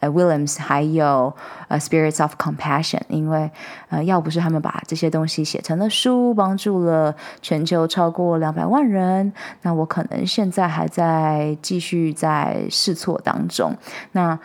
[0.00, 1.32] 呃，Williams 还有
[1.68, 3.50] 呃，Spirits of Compassion，因为
[3.88, 9.32] 呃，要不是他们把这些东西写成了书，帮助了全球超过两百万人，
[9.62, 13.76] 那我可能现在还在继续在试错当中。
[14.12, 14.38] 那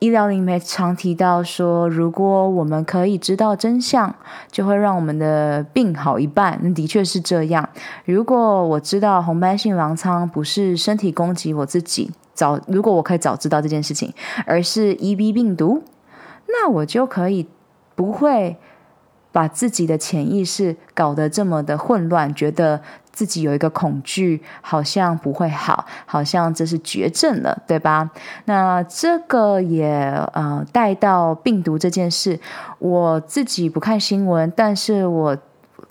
[0.00, 4.14] 医疗里面常提到说，如果我们可以知道真相，
[4.50, 6.58] 就会让我们的病好一半。
[6.62, 7.68] 那的确是这样。
[8.04, 14.12] 如果我知道红斑性狼疮不是身体攻击我自己，早如果我可以早知道这件事情，
[14.46, 15.82] 而是 EB 病毒，
[16.46, 17.48] 那我就可以
[17.96, 18.56] 不会
[19.32, 22.80] 把自己的潜意识搞得这么的混乱，觉得。
[23.10, 28.08] 自己有一个恐惧，好像不会好，好像这是绝症了，对吧？
[28.44, 29.88] 那这个也
[30.34, 32.38] 呃带到病毒这件事。
[32.78, 35.36] 我自己不看新闻，但是我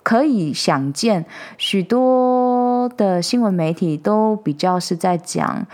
[0.02, 1.26] 可以想见，
[1.58, 5.66] 许多的新闻媒体都比较是在讲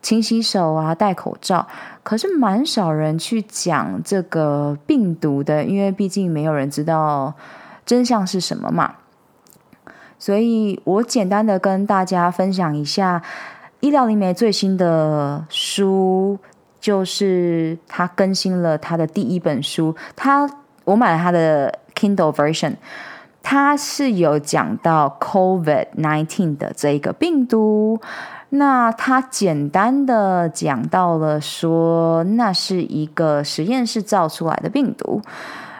[0.00, 1.66] 勤洗手啊、戴口罩，
[2.02, 7.34] 可是蛮少人去讲这个病毒的，因为毕竟没有人知道
[7.84, 8.94] 真相是什么嘛。
[10.18, 13.22] 所以我简单的跟大家分享一下，
[13.80, 16.38] 医疗灵媒最新的书，
[16.80, 19.94] 就是他更新了他的第一本书。
[20.16, 20.48] 他
[20.84, 22.76] 我买了他的 Kindle version，
[23.42, 28.00] 他是有讲到 COVID-19 的这一个病毒。
[28.50, 35.20] 那他简单的讲到了说，那是一个实验室造出来的病毒，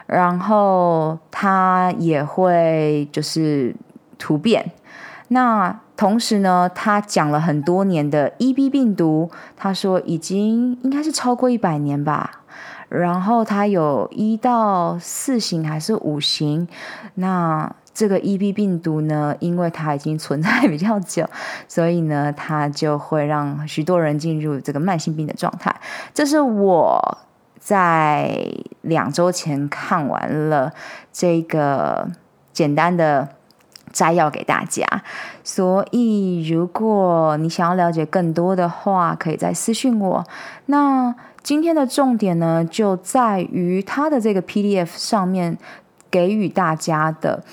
[0.05, 3.75] 然后他也会就是。
[4.21, 4.73] 突变，
[5.29, 12.41] 那同时呢，他讲了很多年的 EB 病毒，他说已经应该是超过一百年吧。
[12.89, 16.67] 然后他有一到四型还是五型，
[17.13, 21.29] 那这个 EB 病毒呢，因为它已经存在比较久，
[21.67, 25.75] 所以呢，它就会让许多人进入这个慢性病的状态。
[26.13, 27.17] 这是我
[27.59, 28.41] 在
[28.83, 30.71] 两周前看完了
[31.11, 32.07] 这个
[32.53, 33.27] 简单的。
[33.91, 34.85] 摘要给大家，
[35.43, 40.23] 所以如果你想要了解更多的话，可以再私信我。
[40.67, 45.57] 那今天的重点呢，就在于它的这个 PDF 上面
[46.11, 47.43] 给予大家的，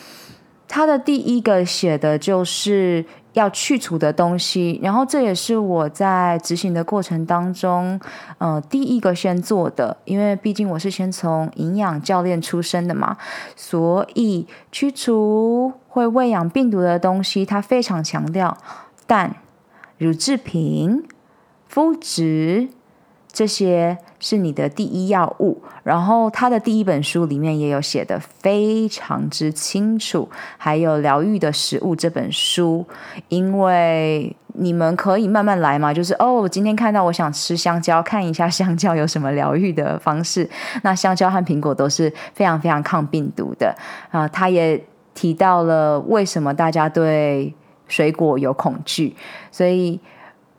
[0.69, 3.05] 他的第一个写的就是。
[3.37, 8.01] 要去除的东西，然后这也是我在执行的过程当中，
[8.39, 13.19] 呃，第一个先做的，因为毕竟我是先从营养教练出身的嘛，
[13.55, 18.57] 所以去除会喂养病毒的东西，他非常强调
[19.07, 19.37] 蛋、
[19.99, 21.05] 乳制品、
[21.71, 22.69] 麸质。
[23.37, 30.27] 这些是你的第一要务，然后他的第一本书里面也有写得非常之清楚，
[30.57, 32.87] 还有疗愈的食物这本书，
[33.29, 40.49] 因为你们可以慢慢来嘛，就是哦，今天看到我想吃香蕉，看一下香蕉有什么疗愈的方式。
[40.81, 43.77] 那香蕉和苹果都是非常非常抗病毒的
[44.11, 44.27] 啊。
[44.27, 44.83] 他也
[45.13, 47.55] 提到了为什么大家对
[47.87, 49.15] 水果有恐惧，
[49.53, 50.01] 所以。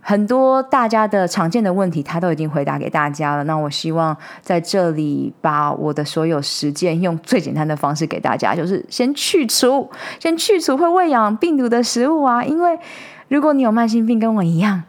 [0.10, 3.44] 很多大家的常见的问题，他都已经回答给大家了。
[3.44, 12.42] 那我希望在这里把我的所有实践用最简单的方式给大家，就是先去除，先去除会喂养病毒的食物啊。
[12.42, 12.80] 因为
[13.28, 14.82] 如果你有慢性病，跟我一样，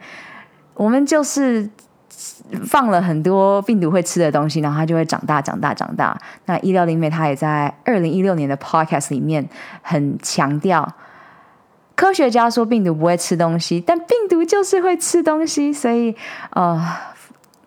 [0.75, 1.69] 我们就是
[2.65, 6.17] 放了很多病毒会吃的东西，然后它就会长大、长大、长大。
[6.47, 9.49] 那医疗灵媒他也在二零一六年的 Podcast 里面
[9.83, 10.89] 很强调。
[11.99, 16.15] 科学家说病毒不会吃东西，但病毒就是会吃东西，所以
[16.51, 16.81] 呃，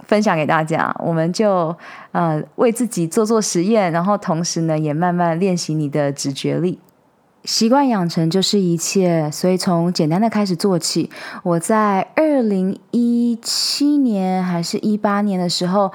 [0.08, 1.76] 分享给大家，我们就
[2.14, 6.80] 呃为自己做做实验，然后同时呢也慢慢练习你的直觉力。
[7.44, 11.10] 习惯养成就是一切，所以从简单的开始做起。
[11.44, 15.92] 我在二零一七年还是一八年的时候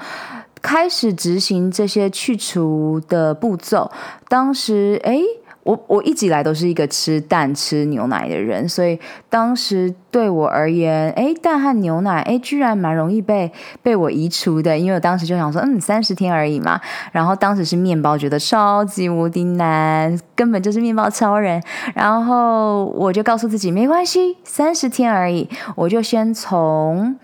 [0.61, 3.89] 开始执行这些去除的步骤，
[4.29, 5.23] 当时哎。
[5.67, 8.97] 我我一直以来都是一个吃蛋吃牛奶的人，所以
[9.29, 13.51] 当时对我而言，哎，蛋和牛奶，哎，居然蛮容易被
[13.83, 16.79] 被我移除的，因为我当时就想说，嗯，三十天而已嘛。
[17.11, 21.61] 然后当时是面包，觉得超级无敌难，根本就是面包超人。
[21.93, 27.17] 然后我就告诉自己，没关系，三十天而已，我就先从。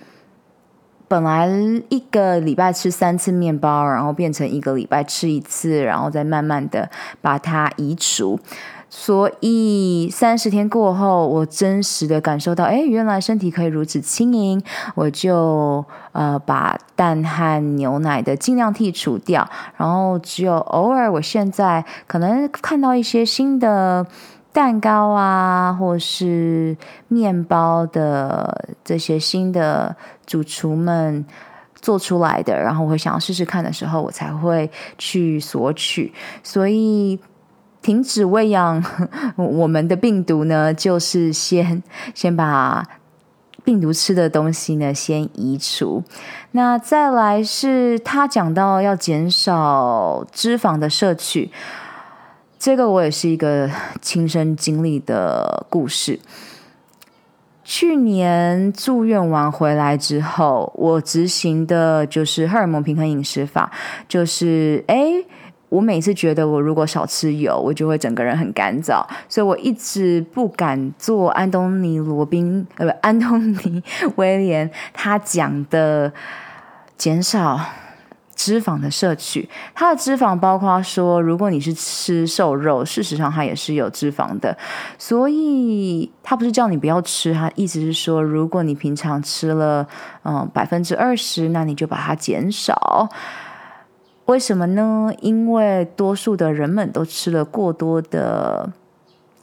[1.08, 1.48] 本来
[1.90, 6.90] 一个礼拜吃三次面包，然后变成一个礼拜吃一次，然后再慢慢的
[7.22, 8.40] 把它移除。
[8.90, 14.62] 所以三十天过后，我真实的感受到，哎，原来身体可以如此轻盈。
[14.94, 24.06] 我就呃把蛋和牛奶的尽量剔除掉，然后只有偶尔，我现在可能看到一些新的。
[24.54, 26.78] 蛋糕啊，或是
[27.08, 29.96] 面包的这些新的
[30.26, 31.26] 主厨们
[31.82, 36.14] 做出来的，然后我会想要试试看的时候，我才会去索取。
[36.44, 37.20] 所以
[37.82, 38.82] 停止喂养
[39.36, 41.82] 我们的病毒呢，就是先
[42.14, 42.86] 先把
[43.66, 46.04] 病毒吃的东西呢，先移除。
[46.52, 51.52] 那再来是他讲到要减少脂肪的摄取，
[52.64, 53.70] 这个我也是一个
[54.02, 56.18] 亲身经历的故事。
[57.62, 63.70] 去年住院完回来之后，我执行的就是荷尔蒙平衡饮食法，
[64.08, 65.26] 就是诶
[65.68, 73.84] 我每次觉得我如果少吃油，我就会整个人很干燥，所以我一直不敢做安东尼罗宾呃不安东尼
[74.16, 76.14] 威廉他讲的
[76.98, 77.60] 减少
[78.36, 79.48] 脂肪的摄取。
[79.74, 84.58] 它的脂肪包括说，如果你是吃瘦肉，事实上它也是有脂肪的，
[84.98, 89.88] 所以他不是叫你不要吃，他意思是说，如果你平常吃了
[90.24, 93.10] 嗯百分之二十，那你就把它减少。
[94.26, 95.12] 为什么呢？
[95.20, 98.72] 因为多数的人们都吃了过多的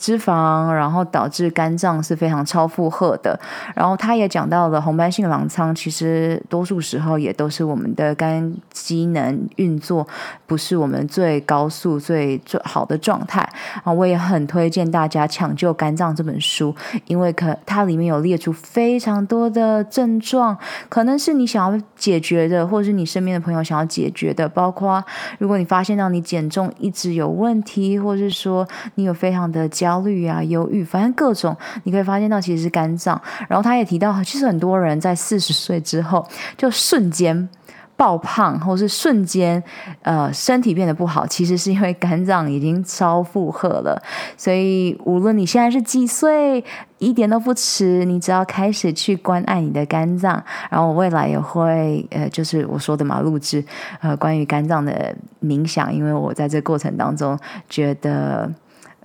[0.01, 3.39] 脂肪，然后导致肝脏是非常超负荷的。
[3.77, 10.09] 然后他也讲到了红斑性狼疮，其实多数时候也都是我们的肝机能运作
[10.47, 13.47] 不是我们最高速、最最好的状态
[13.85, 13.93] 啊。
[13.93, 16.75] 我也很推荐大家《抢救肝脏》这本书，
[17.05, 20.57] 因为可它里面有列出非常多的症状，
[20.89, 24.49] 可能是你想要解决的，或者是你身边的朋友想要解决的。
[24.49, 25.05] 包括
[25.39, 29.90] 如果你发现到你减重一直有问题，或者是说你有非常的焦。
[29.91, 33.21] 焦虑啊，忧郁，反正各种，你可以发现到其实是肝脏。
[33.49, 36.25] 然后他也提到，其实很多人在四十岁之后
[36.57, 37.49] 就瞬间
[37.97, 39.61] 爆胖，或是瞬间
[40.03, 44.01] 呃身体变得不好，其实是因为肝脏已经超负荷了。
[44.37, 46.65] 所以无论你现在是几岁，
[46.99, 50.41] 一点都不迟，你只要开始去关爱你的肝脏。
[50.71, 53.65] 然后我未来也会呃，就是我说的嘛，录制
[54.01, 55.13] 呃关于肝脏的
[55.43, 57.37] 冥想，因为我在这过程当中
[57.69, 58.49] 觉得。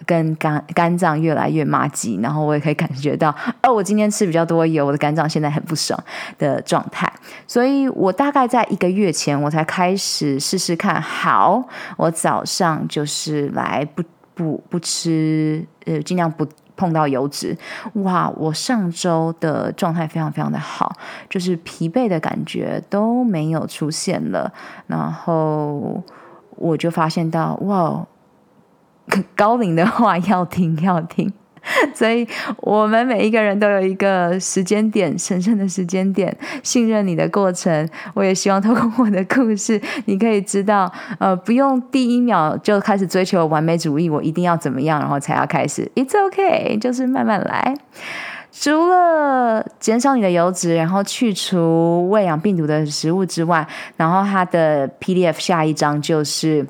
[0.06, 3.34] 跟肝肝脏越来越麻吉，然后我也可以感觉到，
[3.64, 5.98] 哦，我今天吃比较多油，我的肝脏现在很不爽
[6.38, 7.12] 的状态。
[7.48, 11.02] 所以我大概在一个月前，我才开始试试看。
[11.02, 11.64] 好，
[11.98, 17.58] 我早上就是来不不不吃，呃，尽量不碰到油脂。
[17.94, 20.92] 哇，我上周的状态非常非常的好，
[21.30, 24.52] 就是疲惫的感觉都没有出现了。
[24.88, 26.04] 然后
[26.58, 28.06] 我就发现到，哇。
[29.36, 31.32] 高龄的话要听要听，
[31.94, 32.28] 所以
[32.58, 37.88] 我们每一个人都有一个时间点，神圣的时间点，信任你的过程。
[38.14, 45.90] 我也希望透过我的故事，你可以知道，呃，不用第一秒就开始追求完美主义，我一定要怎么样，然后才要开始。
[45.96, 47.76] It's OK，就是慢慢来。
[48.52, 56.66] 除了减少你的油脂，然后去除喂养病毒的食物之外，然后它的 PDF 下一章就是。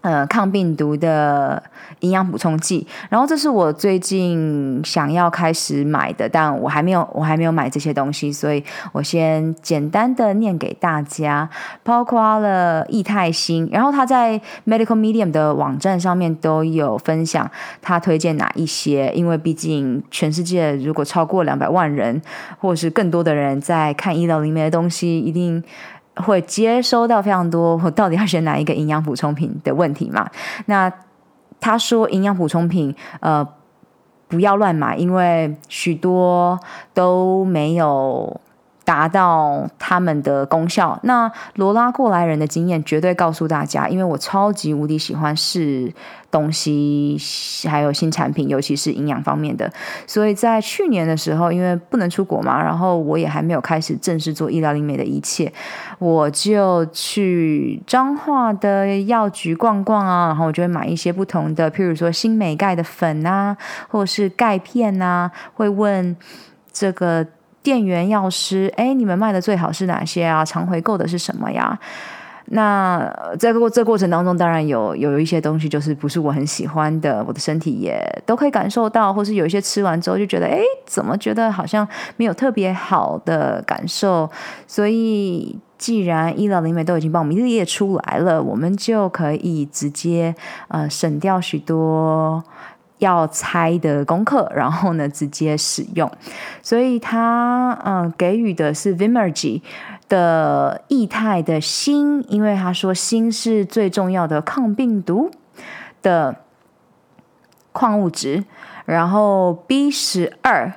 [0.00, 1.60] 呃，抗病毒的
[2.00, 11.50] 营养补充剂，然后这是我最近想要开始买的，但我还没有，我还没有买这些东西，所以我先简单的念给大家，
[11.82, 17.50] 包括了益泰新，然后他在 Medical Medium 的网站上面都有分享，
[17.82, 22.22] 他推荐哪一些，因为毕竟全世界如果超过两百万人，
[22.60, 25.62] 或者是更多的人在看医疗里面的东西，一定。
[26.24, 30.28] 会接收到非常多，我到底要选哪一个营养补充品的问题嘛？
[30.66, 30.92] 那
[31.60, 33.46] 他说营养补充品，呃，
[34.28, 36.58] 不要乱买，因为许多
[36.92, 38.40] 都没有
[38.88, 40.98] 达到他们的功效。
[41.02, 45.92] 那罗拉过来人的经验绝对告诉大家，因为我超级无敌喜欢试。
[46.30, 47.16] 东西
[47.70, 49.72] 还有新产品，尤其是营养方面的。
[50.06, 55.50] 所以在去年的时候，因为不能出国嘛，然后我也还没有开始正式做医疗灵媒的一切，
[55.98, 63.56] 我就去彰化的药局逛逛啊，然后我就会买一些不同的，譬如说新美钙的粉啊，
[63.88, 66.14] 或者是钙片啊，会问
[66.70, 67.26] 这个
[67.68, 70.42] 店员药师：“哎，你们卖的最好是哪些啊？
[70.42, 71.78] 常回购的是什么呀？”
[72.50, 84.30] 那在过这过程当中，当然有有一些东西就是不是我很喜欢的，我的身体也都可以感受到，或是有一些吃完之后就觉得，哎，怎么觉得好像没有特别好的感受？
[84.66, 90.34] 所以，既然医疗灵媒都已经帮我们列出来了，我们就可以直接
[90.68, 92.42] 呃省掉许多
[92.98, 96.10] 要猜的功课，然后呢直接使用。
[96.62, 99.62] 所以他嗯、给予的是 Vimergy
[100.08, 105.30] 的液态的锌，因为他说锌是最重要的抗病毒
[106.02, 106.36] 的
[107.72, 108.44] 矿物质，
[108.86, 110.72] 然后 B 十二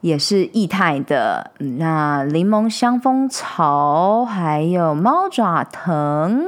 [0.00, 6.44] 也是液态的，那柠檬香蜂草还有猫爪藤，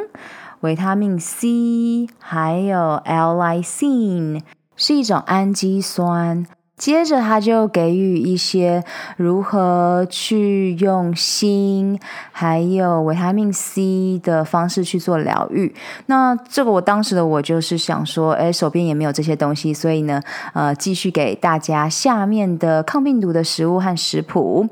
[0.60, 4.42] 维他命 C 还有 L-Lysine
[4.82, 6.44] 是一种氨基酸。
[6.76, 8.82] 接着他就给予一些
[9.16, 11.96] 如何去用锌
[12.32, 15.72] 还有维他命 C 的方式去做疗愈。
[16.06, 20.20] 那这个我当时的我就是想说，哎，手边也没有这些东西，所以呢，
[20.54, 24.68] 呃，继续给大家下面的抗病毒的食物和食谱。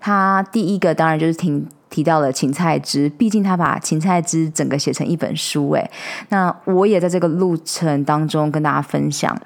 [0.00, 5.90] 他第一个当然就是挺提到了芹菜汁，毕竟他把芹菜汁整个写成一本书，哎，
[6.30, 9.38] 那我也在这个路程当中跟大家分享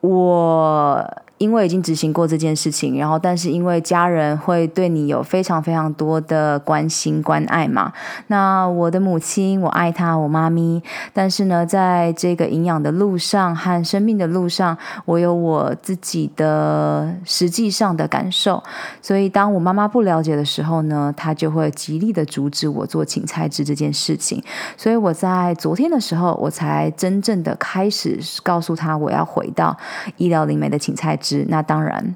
[0.00, 1.22] 我。
[1.38, 7.92] 因为已经执行过这件事情，然后但是因为家人会对你有非常非常多的关心关爱嘛，
[8.28, 10.82] 那我的母亲我爱她，我妈咪，
[11.12, 18.62] 但是呢，在这个营养的路上和生命的路上，我有我自己的实际上的感受，
[19.02, 24.42] 所以当我妈妈不了解的时候呢，她就会极力的阻止我做芹菜汁这件事情，
[24.78, 29.76] 所以我在昨天的时候，我才真正的开始告诉她我要回到
[30.16, 31.25] 医疗灵媒的芹菜汁。
[31.48, 32.14] 那当然，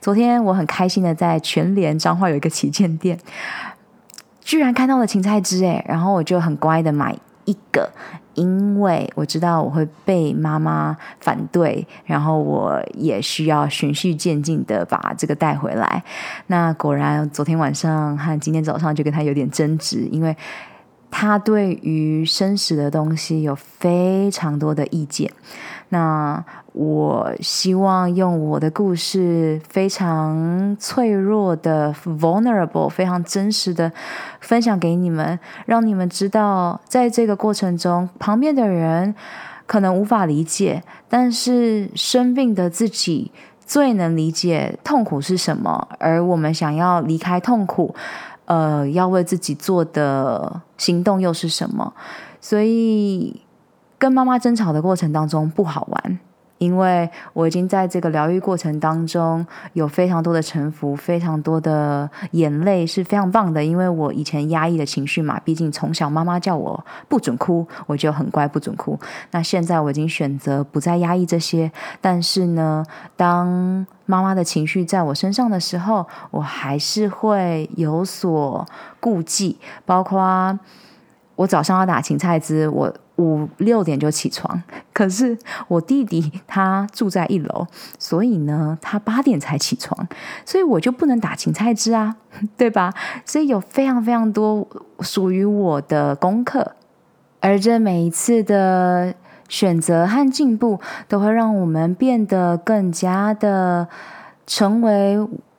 [0.00, 3.18] 昨天我很开心的在全联彰化有一个旗舰店，
[4.40, 7.90] 居然看到了芹菜汁诶，然后我就很乖的买一个，
[8.34, 16.02] 因为我知道我会被妈妈反对，然后我也需要循序渐进的把这个带回来。
[16.46, 20.36] 那果然昨天晚上和今天早上就跟他有点争执，因为
[21.10, 25.30] 他对于生食的东西有非常多的意见。
[25.92, 33.92] 那我希望用我的故事，非常脆弱的 vulnerable，非常真实的
[34.40, 39.14] 分享给你们，让你们知道，在这个过程中，旁边的人
[39.66, 43.30] 可能无法理解，但是生病的自己
[43.66, 47.94] 最能理解痛苦是什么，而我们想要离开痛苦，
[48.46, 51.92] 呃，要为自己做的行动又是什么？
[52.40, 53.42] 所以。
[54.02, 56.18] 跟妈妈争吵的过程当中不好玩，
[56.58, 63.64] 因为我已经在这个疗愈过程当中有非常多的臣服，非常多的眼泪是非常棒的。
[63.64, 68.98] 因为我以前压抑的情绪嘛，毕竟从小妈妈叫我不准哭，我就很乖不准哭。
[69.30, 72.84] 那现在我已经选择不再压抑这些，但是呢，
[73.16, 78.66] 当妈妈的情绪在我身上的时候，我还是会有所
[78.98, 80.58] 顾忌，包括
[81.36, 82.92] 我早上要打芹菜汁，我。
[83.22, 84.62] 五六点就起床，
[84.92, 87.66] 可是我弟弟他住在一楼，
[87.98, 90.08] 所以呢，他八点才起床，
[90.44, 92.16] 所以我就不能打芹菜汁啊，
[92.58, 92.92] 对吧？
[93.24, 94.66] 所以有非常非常多
[95.00, 96.72] 属于我的功课，
[97.40, 99.14] 而这每一次的
[99.48, 103.88] 选择和进步，都会让我们变得更加的
[104.46, 105.18] 成为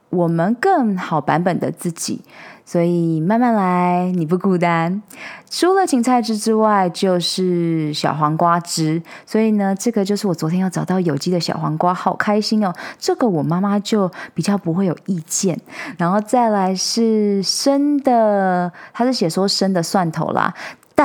[0.10, 2.22] 我们更好版本的自己。
[2.66, 5.02] 所以慢慢来，你不孤单。
[5.50, 9.02] 除了芹菜汁之外，就是小黄瓜汁。
[9.26, 12.74] 所以呢，这个就是我昨天要找到有机的小黄瓜，好开心哦！
[12.98, 15.60] 这个我妈妈就比较不会有意见。
[15.98, 20.54] 然后再来是生的，它是写说生的蒜头啦。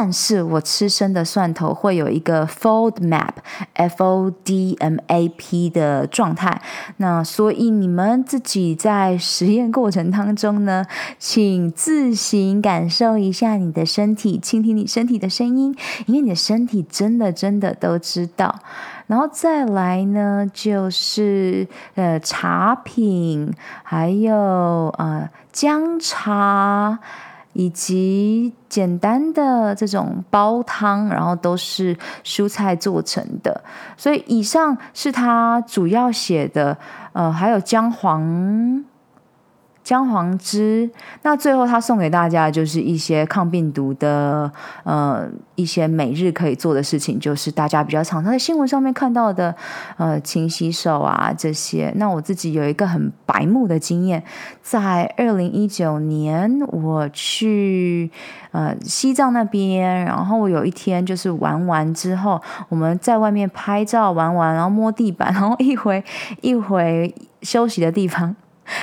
[0.01, 3.33] 但是我吃生的蒜头会有一个 fold map
[3.73, 6.63] f o d m a p 的状态。
[6.99, 10.87] 那所以你们自己在实验过程当中呢，
[11.19, 15.77] 请自行感受一下你的身体，倾听你身体的声音，
[16.07, 18.61] 因为你的身体真的真的都知道。
[19.09, 24.33] 然后再来呢，就是呃茶品，还有
[24.97, 27.01] 呃姜茶。
[27.59, 33.61] 以及简单的这种煲汤，然后都是蔬菜做成的，
[33.97, 36.79] 所以以上是他主要写的，
[37.13, 38.85] 呃，还有姜黄。
[39.89, 40.91] 姜黄汁，
[41.23, 44.53] 那最后他送给大家就是一些抗病毒的，
[44.85, 49.57] 呃，一些每日可以做的事情，就是大家比较常常在新闻上面看到的，
[49.97, 51.91] 呃，勤洗手啊这些。
[51.97, 54.23] 那我自己有一个很白目的经验，
[54.61, 58.11] 在二零一九年我去
[58.53, 66.05] 呃西藏那边，然后我有一天就是玩完之后，我们在外面拍照玩完，然后摸地板，然后一回
[66.43, 68.37] 一回休息的地方。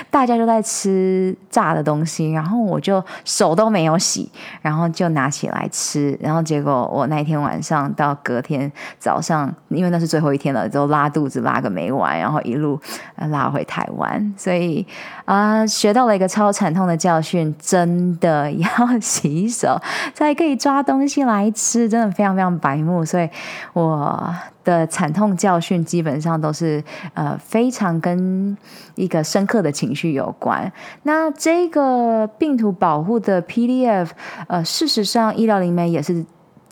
[0.10, 4.32] 大家都在吃炸的东西，然后我就手都没有洗，
[4.62, 12.80] 然后就拿起来吃，然后结果我那天晚上到隔天早上，因为那是最后一天了，就拉肚子拉个没完，然后一路
[13.16, 14.86] 拉回台湾，所以
[15.26, 18.68] 啊、学到了一个超惨痛的教训，真的要
[19.02, 19.80] 洗手
[20.14, 23.30] 才可以抓东西来吃，真的非常非常白目，所以
[23.74, 24.34] 我。
[24.66, 28.58] 的惨痛教训基本上都是呃非常跟
[28.96, 30.74] 一个深刻的情绪有关。
[31.04, 34.10] 那这个病毒保护的 PDF，
[34.48, 36.26] 呃，事实上医疗里面也是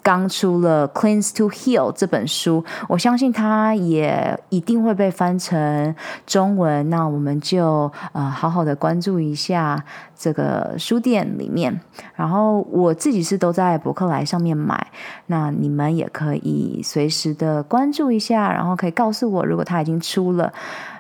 [0.04, 5.96] 刚出了《Cleans to Heal》这本书，我相信它也一定会被翻成
[6.28, 6.90] 中文。
[6.90, 9.84] 那我们就呃好好的关注一下
[10.24, 11.78] 这个书店里面。
[12.16, 14.88] 然后我自己是都在博客来上面买，
[15.26, 20.54] 那你们也可以随时的关注一下，然后可以告诉我如果它已经出了。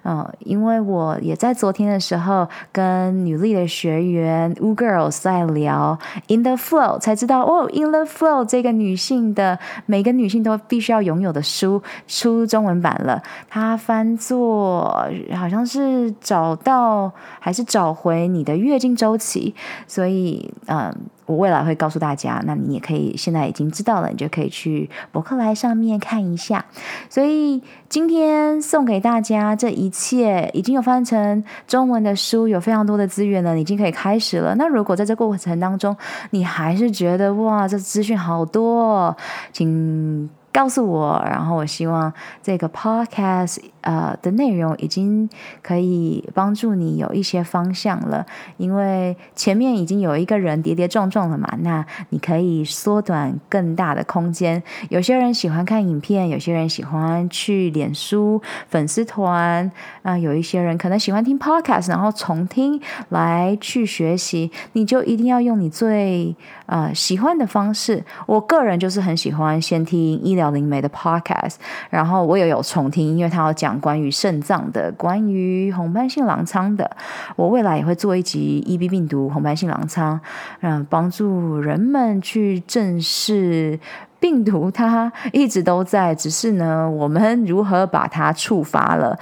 [0.05, 5.97] 嗯，因为我也在昨天的时候跟女力的学员 Ugirls 在聊
[6.28, 13.24] In the Flow，才知道哦，In the Flow 这个女性的每个女性都必须要拥有的书出中文版了。
[13.47, 17.09] 它翻作好像是找到
[17.39, 19.55] 还是找回你的月经周期，
[19.88, 20.93] 所以嗯。
[21.26, 26.66] 我未来会告诉大家，那你也可以现在已经知道了，你就可以去博客来上面看一下。
[27.09, 34.53] 所以今天送给大家这一切已经有翻成中文的书，有非常多的资源了，已经可以开始了。
[34.55, 35.95] 那如果在这过程当中，
[36.32, 39.16] 你还是觉得哇，这资讯好多，
[39.53, 40.30] 请。
[40.54, 45.28] 告诉我，然后我希望这个 podcast 呃的内容已经
[45.64, 48.24] 可以帮助你有一些方向了，
[48.58, 54.62] 因为前面已经有一个人跌跌撞撞了嘛，那你可以缩短更大的空间。
[54.89, 59.72] 有些人喜欢看影片，有些人喜欢去脸书粉丝团
[60.04, 62.80] 啊、有一些人可能喜欢听 podcast，然后重听
[63.10, 66.36] 来去学习，你就一定要用你最
[66.74, 68.03] 呃喜欢的方式。
[68.26, 70.53] 我个人就是很喜欢先听医疗。
[70.53, 71.55] 灵媒的 podcast，
[71.89, 76.89] 然后我也有重听，因为他要讲关于肾脏的，关于红斑性狼疮的。
[77.36, 80.19] 我未来也会做一集 EB 病毒、红斑性狼疮，
[80.61, 83.80] 嗯，帮助人们去正视
[84.19, 89.17] 病毒，它一直都在，只是呢，我们如何把它触发了？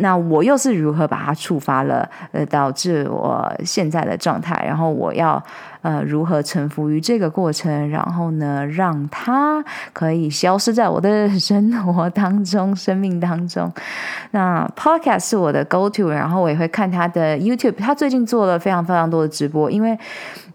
[0.00, 4.64] 那我又是如何把它触发了，呃，导致我现在的状态？
[4.66, 5.42] 然后我要
[5.82, 7.88] 呃如何臣服于这个过程？
[7.90, 13.72] 然后呢，让它可以消失在我的生活当中、生命当中。
[14.32, 17.76] 那 Podcast 是我的 Go To，然后我也会看他的 YouTube。
[17.76, 19.98] 他最近做了非常非常多的直播，因为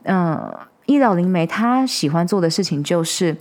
[0.03, 3.35] 嗯、呃，医疗灵媒他喜欢做的事情就是。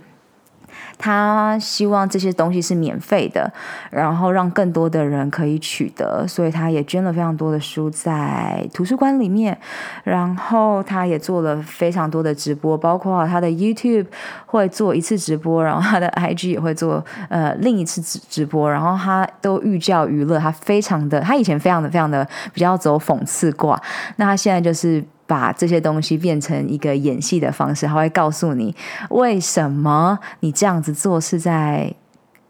[0.97, 3.51] 他希望这些东西是免费的，
[3.91, 9.57] 然后让更多的人可以取得，所以他也捐了非常多的书在图书馆里面，
[10.03, 14.07] 然后他也做了非常多的直播，包括他的 YouTube
[14.45, 23.81] 会做一次直播，然后他的 IG 也会做呃另一次直直播，然后他都寓教于乐，他非常的，他以前非常的非常的比较走讽刺挂，
[24.15, 25.03] 那他现在就是。
[25.27, 28.75] 把这些东西变成一个演戏的方式，他会告诉你
[29.09, 31.91] 为什么你这样子做是在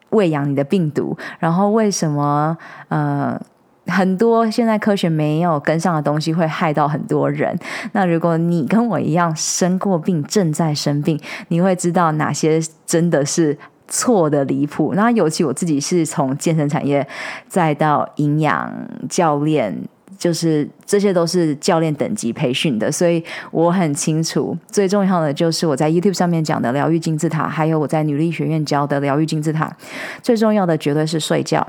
[0.10, 2.58] 喂养你的病毒，然后为什么
[2.90, 3.40] 呃
[3.88, 7.58] 很多现在科学没有跟上的东西会害到很多人。
[7.94, 11.20] 那如果你跟我一样生过病，正在生病，
[11.50, 13.58] 你会知道哪些真的是
[13.88, 14.94] 错的离谱。
[14.96, 17.08] 那尤其我自己是从健身产业
[17.48, 18.74] 再到营养
[19.08, 19.88] 教练。
[20.18, 24.58] 就是这些都是教练等级培训的，所以我很清楚。
[24.68, 29.76] 最重要的就是我在 YouTube 上面讲的疗愈金字塔，还有我在女力学院教的疗愈金字塔。
[30.22, 31.68] 最重要的绝对是睡觉，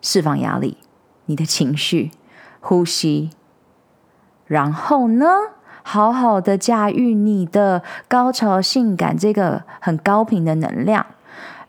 [0.00, 0.76] 释放压力，
[1.26, 2.10] 你的情绪，
[2.60, 3.30] 呼吸，
[4.46, 5.26] 然后呢，
[5.82, 11.06] 好好的驾驭你的高潮性感这个很高频的能量。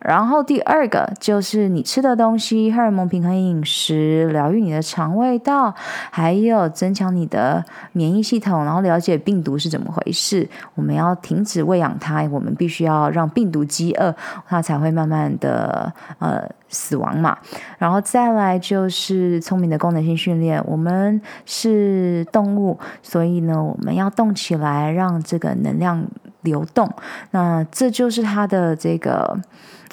[0.04, 5.74] 然后第二个就是你吃的东西，荷尔蒙平衡饮食，疗愈你的肠胃道，
[6.12, 10.48] 还有增强你的免疫系统，然后了解病毒是怎么回事。
[10.76, 14.14] 我们要停止喂养它，我们必须要让病毒饥饿，
[14.48, 17.38] 它才会慢慢的呃死亡嘛。
[17.78, 20.62] 然后再来就是聪明的功能性训练。
[20.66, 26.06] 我们是动物，所以呢，我们要动起来，让这个能量
[26.42, 26.92] 流动。
[27.32, 29.40] 那这就是它的这个。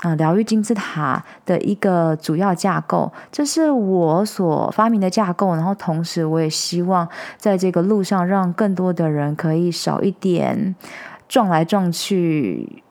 [0.00, 5.54] 啊，疗愈金字塔的一个主要架构，这是我所发明的架构。
[5.54, 10.74] 然后同时，我也希望在这个路上，让更多的人可以少一点
[11.28, 12.82] 撞来撞去，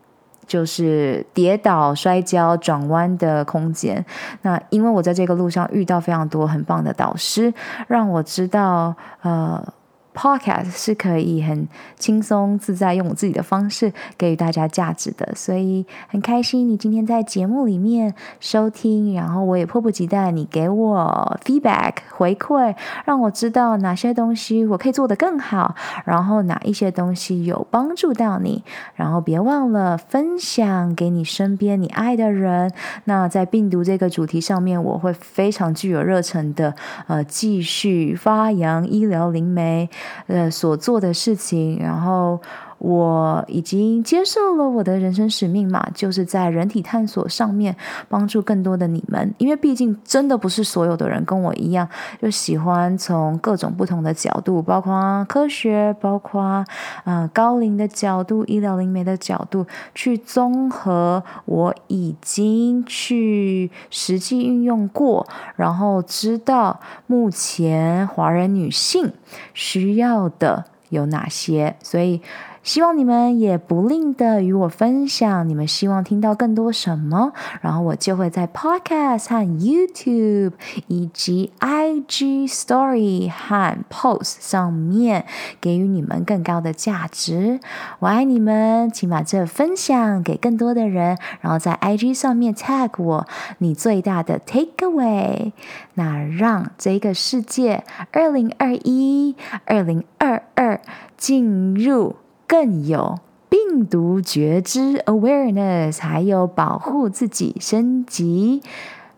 [0.45, 4.05] 就是跌倒、摔跤、转弯的空间。
[4.43, 7.51] 那因为我在这个路上遇到非常多很棒的导师，
[7.87, 9.73] 让我知道，呃。
[10.13, 28.63] Podcast 是可以很轻松自在，用我自己的方式给予大家价值的，所以很开心你今天在节目里面收听，然后我也迫不及待你给我 feedback 回馈，让我知道哪些东西我可以做得更好，然后哪一些东西有帮助到你，
[28.95, 32.71] 然后别忘了分享给你身边你爱的人。
[33.05, 36.75] 那在病毒这个主题上面，我会非常具有热忱的，
[37.07, 39.89] 呃，继续发扬医疗灵媒。
[40.27, 42.39] 呃，所做的事情，然后
[42.79, 47.75] 我已经接受了我的人生使命嘛，就是在人体探索上面
[48.07, 49.33] 帮助更多的你们。
[49.37, 51.87] 因为毕竟真的不是所有的人跟我一样，
[52.21, 56.65] 就喜欢从各种不同的角度，包括科学，包括
[57.03, 65.27] 啊、高龄的角度、医疗灵媒的角度，去综合我已经去实际运用过，
[65.57, 69.11] 然后知道目前华人女性
[69.53, 72.21] 需要的有哪些，所以。
[72.61, 77.31] 希望你们也不吝的与我分享你们希望听到更多什么，
[77.61, 80.53] 然后我就会在 Podcast 和 YouTube
[80.87, 85.25] 以及 IG Story 和 Post 上面
[85.61, 87.59] 给予你们更高的价值。
[87.99, 93.27] 我爱你们，请把这分享给更多的人，然后在 IG 上面 tag 我
[93.59, 95.53] 你最大的 Takeaway，
[95.93, 99.35] 那让这个世界二零二一、
[99.65, 100.81] 二零二二
[101.17, 102.15] 进入。
[102.49, 108.63] 更有病毒觉知 awareness，还有保护自己、升级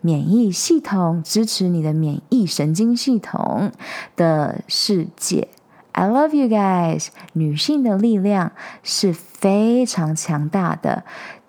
[0.02, 3.72] 免疫系统、支持你的免疫神经系统
[4.18, 5.48] 的世界。
[5.94, 7.08] I love you guys。
[7.32, 8.52] 女性的力量
[8.84, 11.06] 是非常强大的，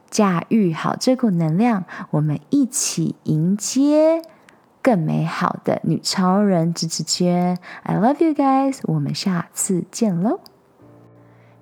[0.09, 4.23] 驾驭好这股能量，我们一起迎接
[4.81, 7.59] 更美好的女超人支持圈。
[7.83, 10.39] I love you guys，我们下次见喽。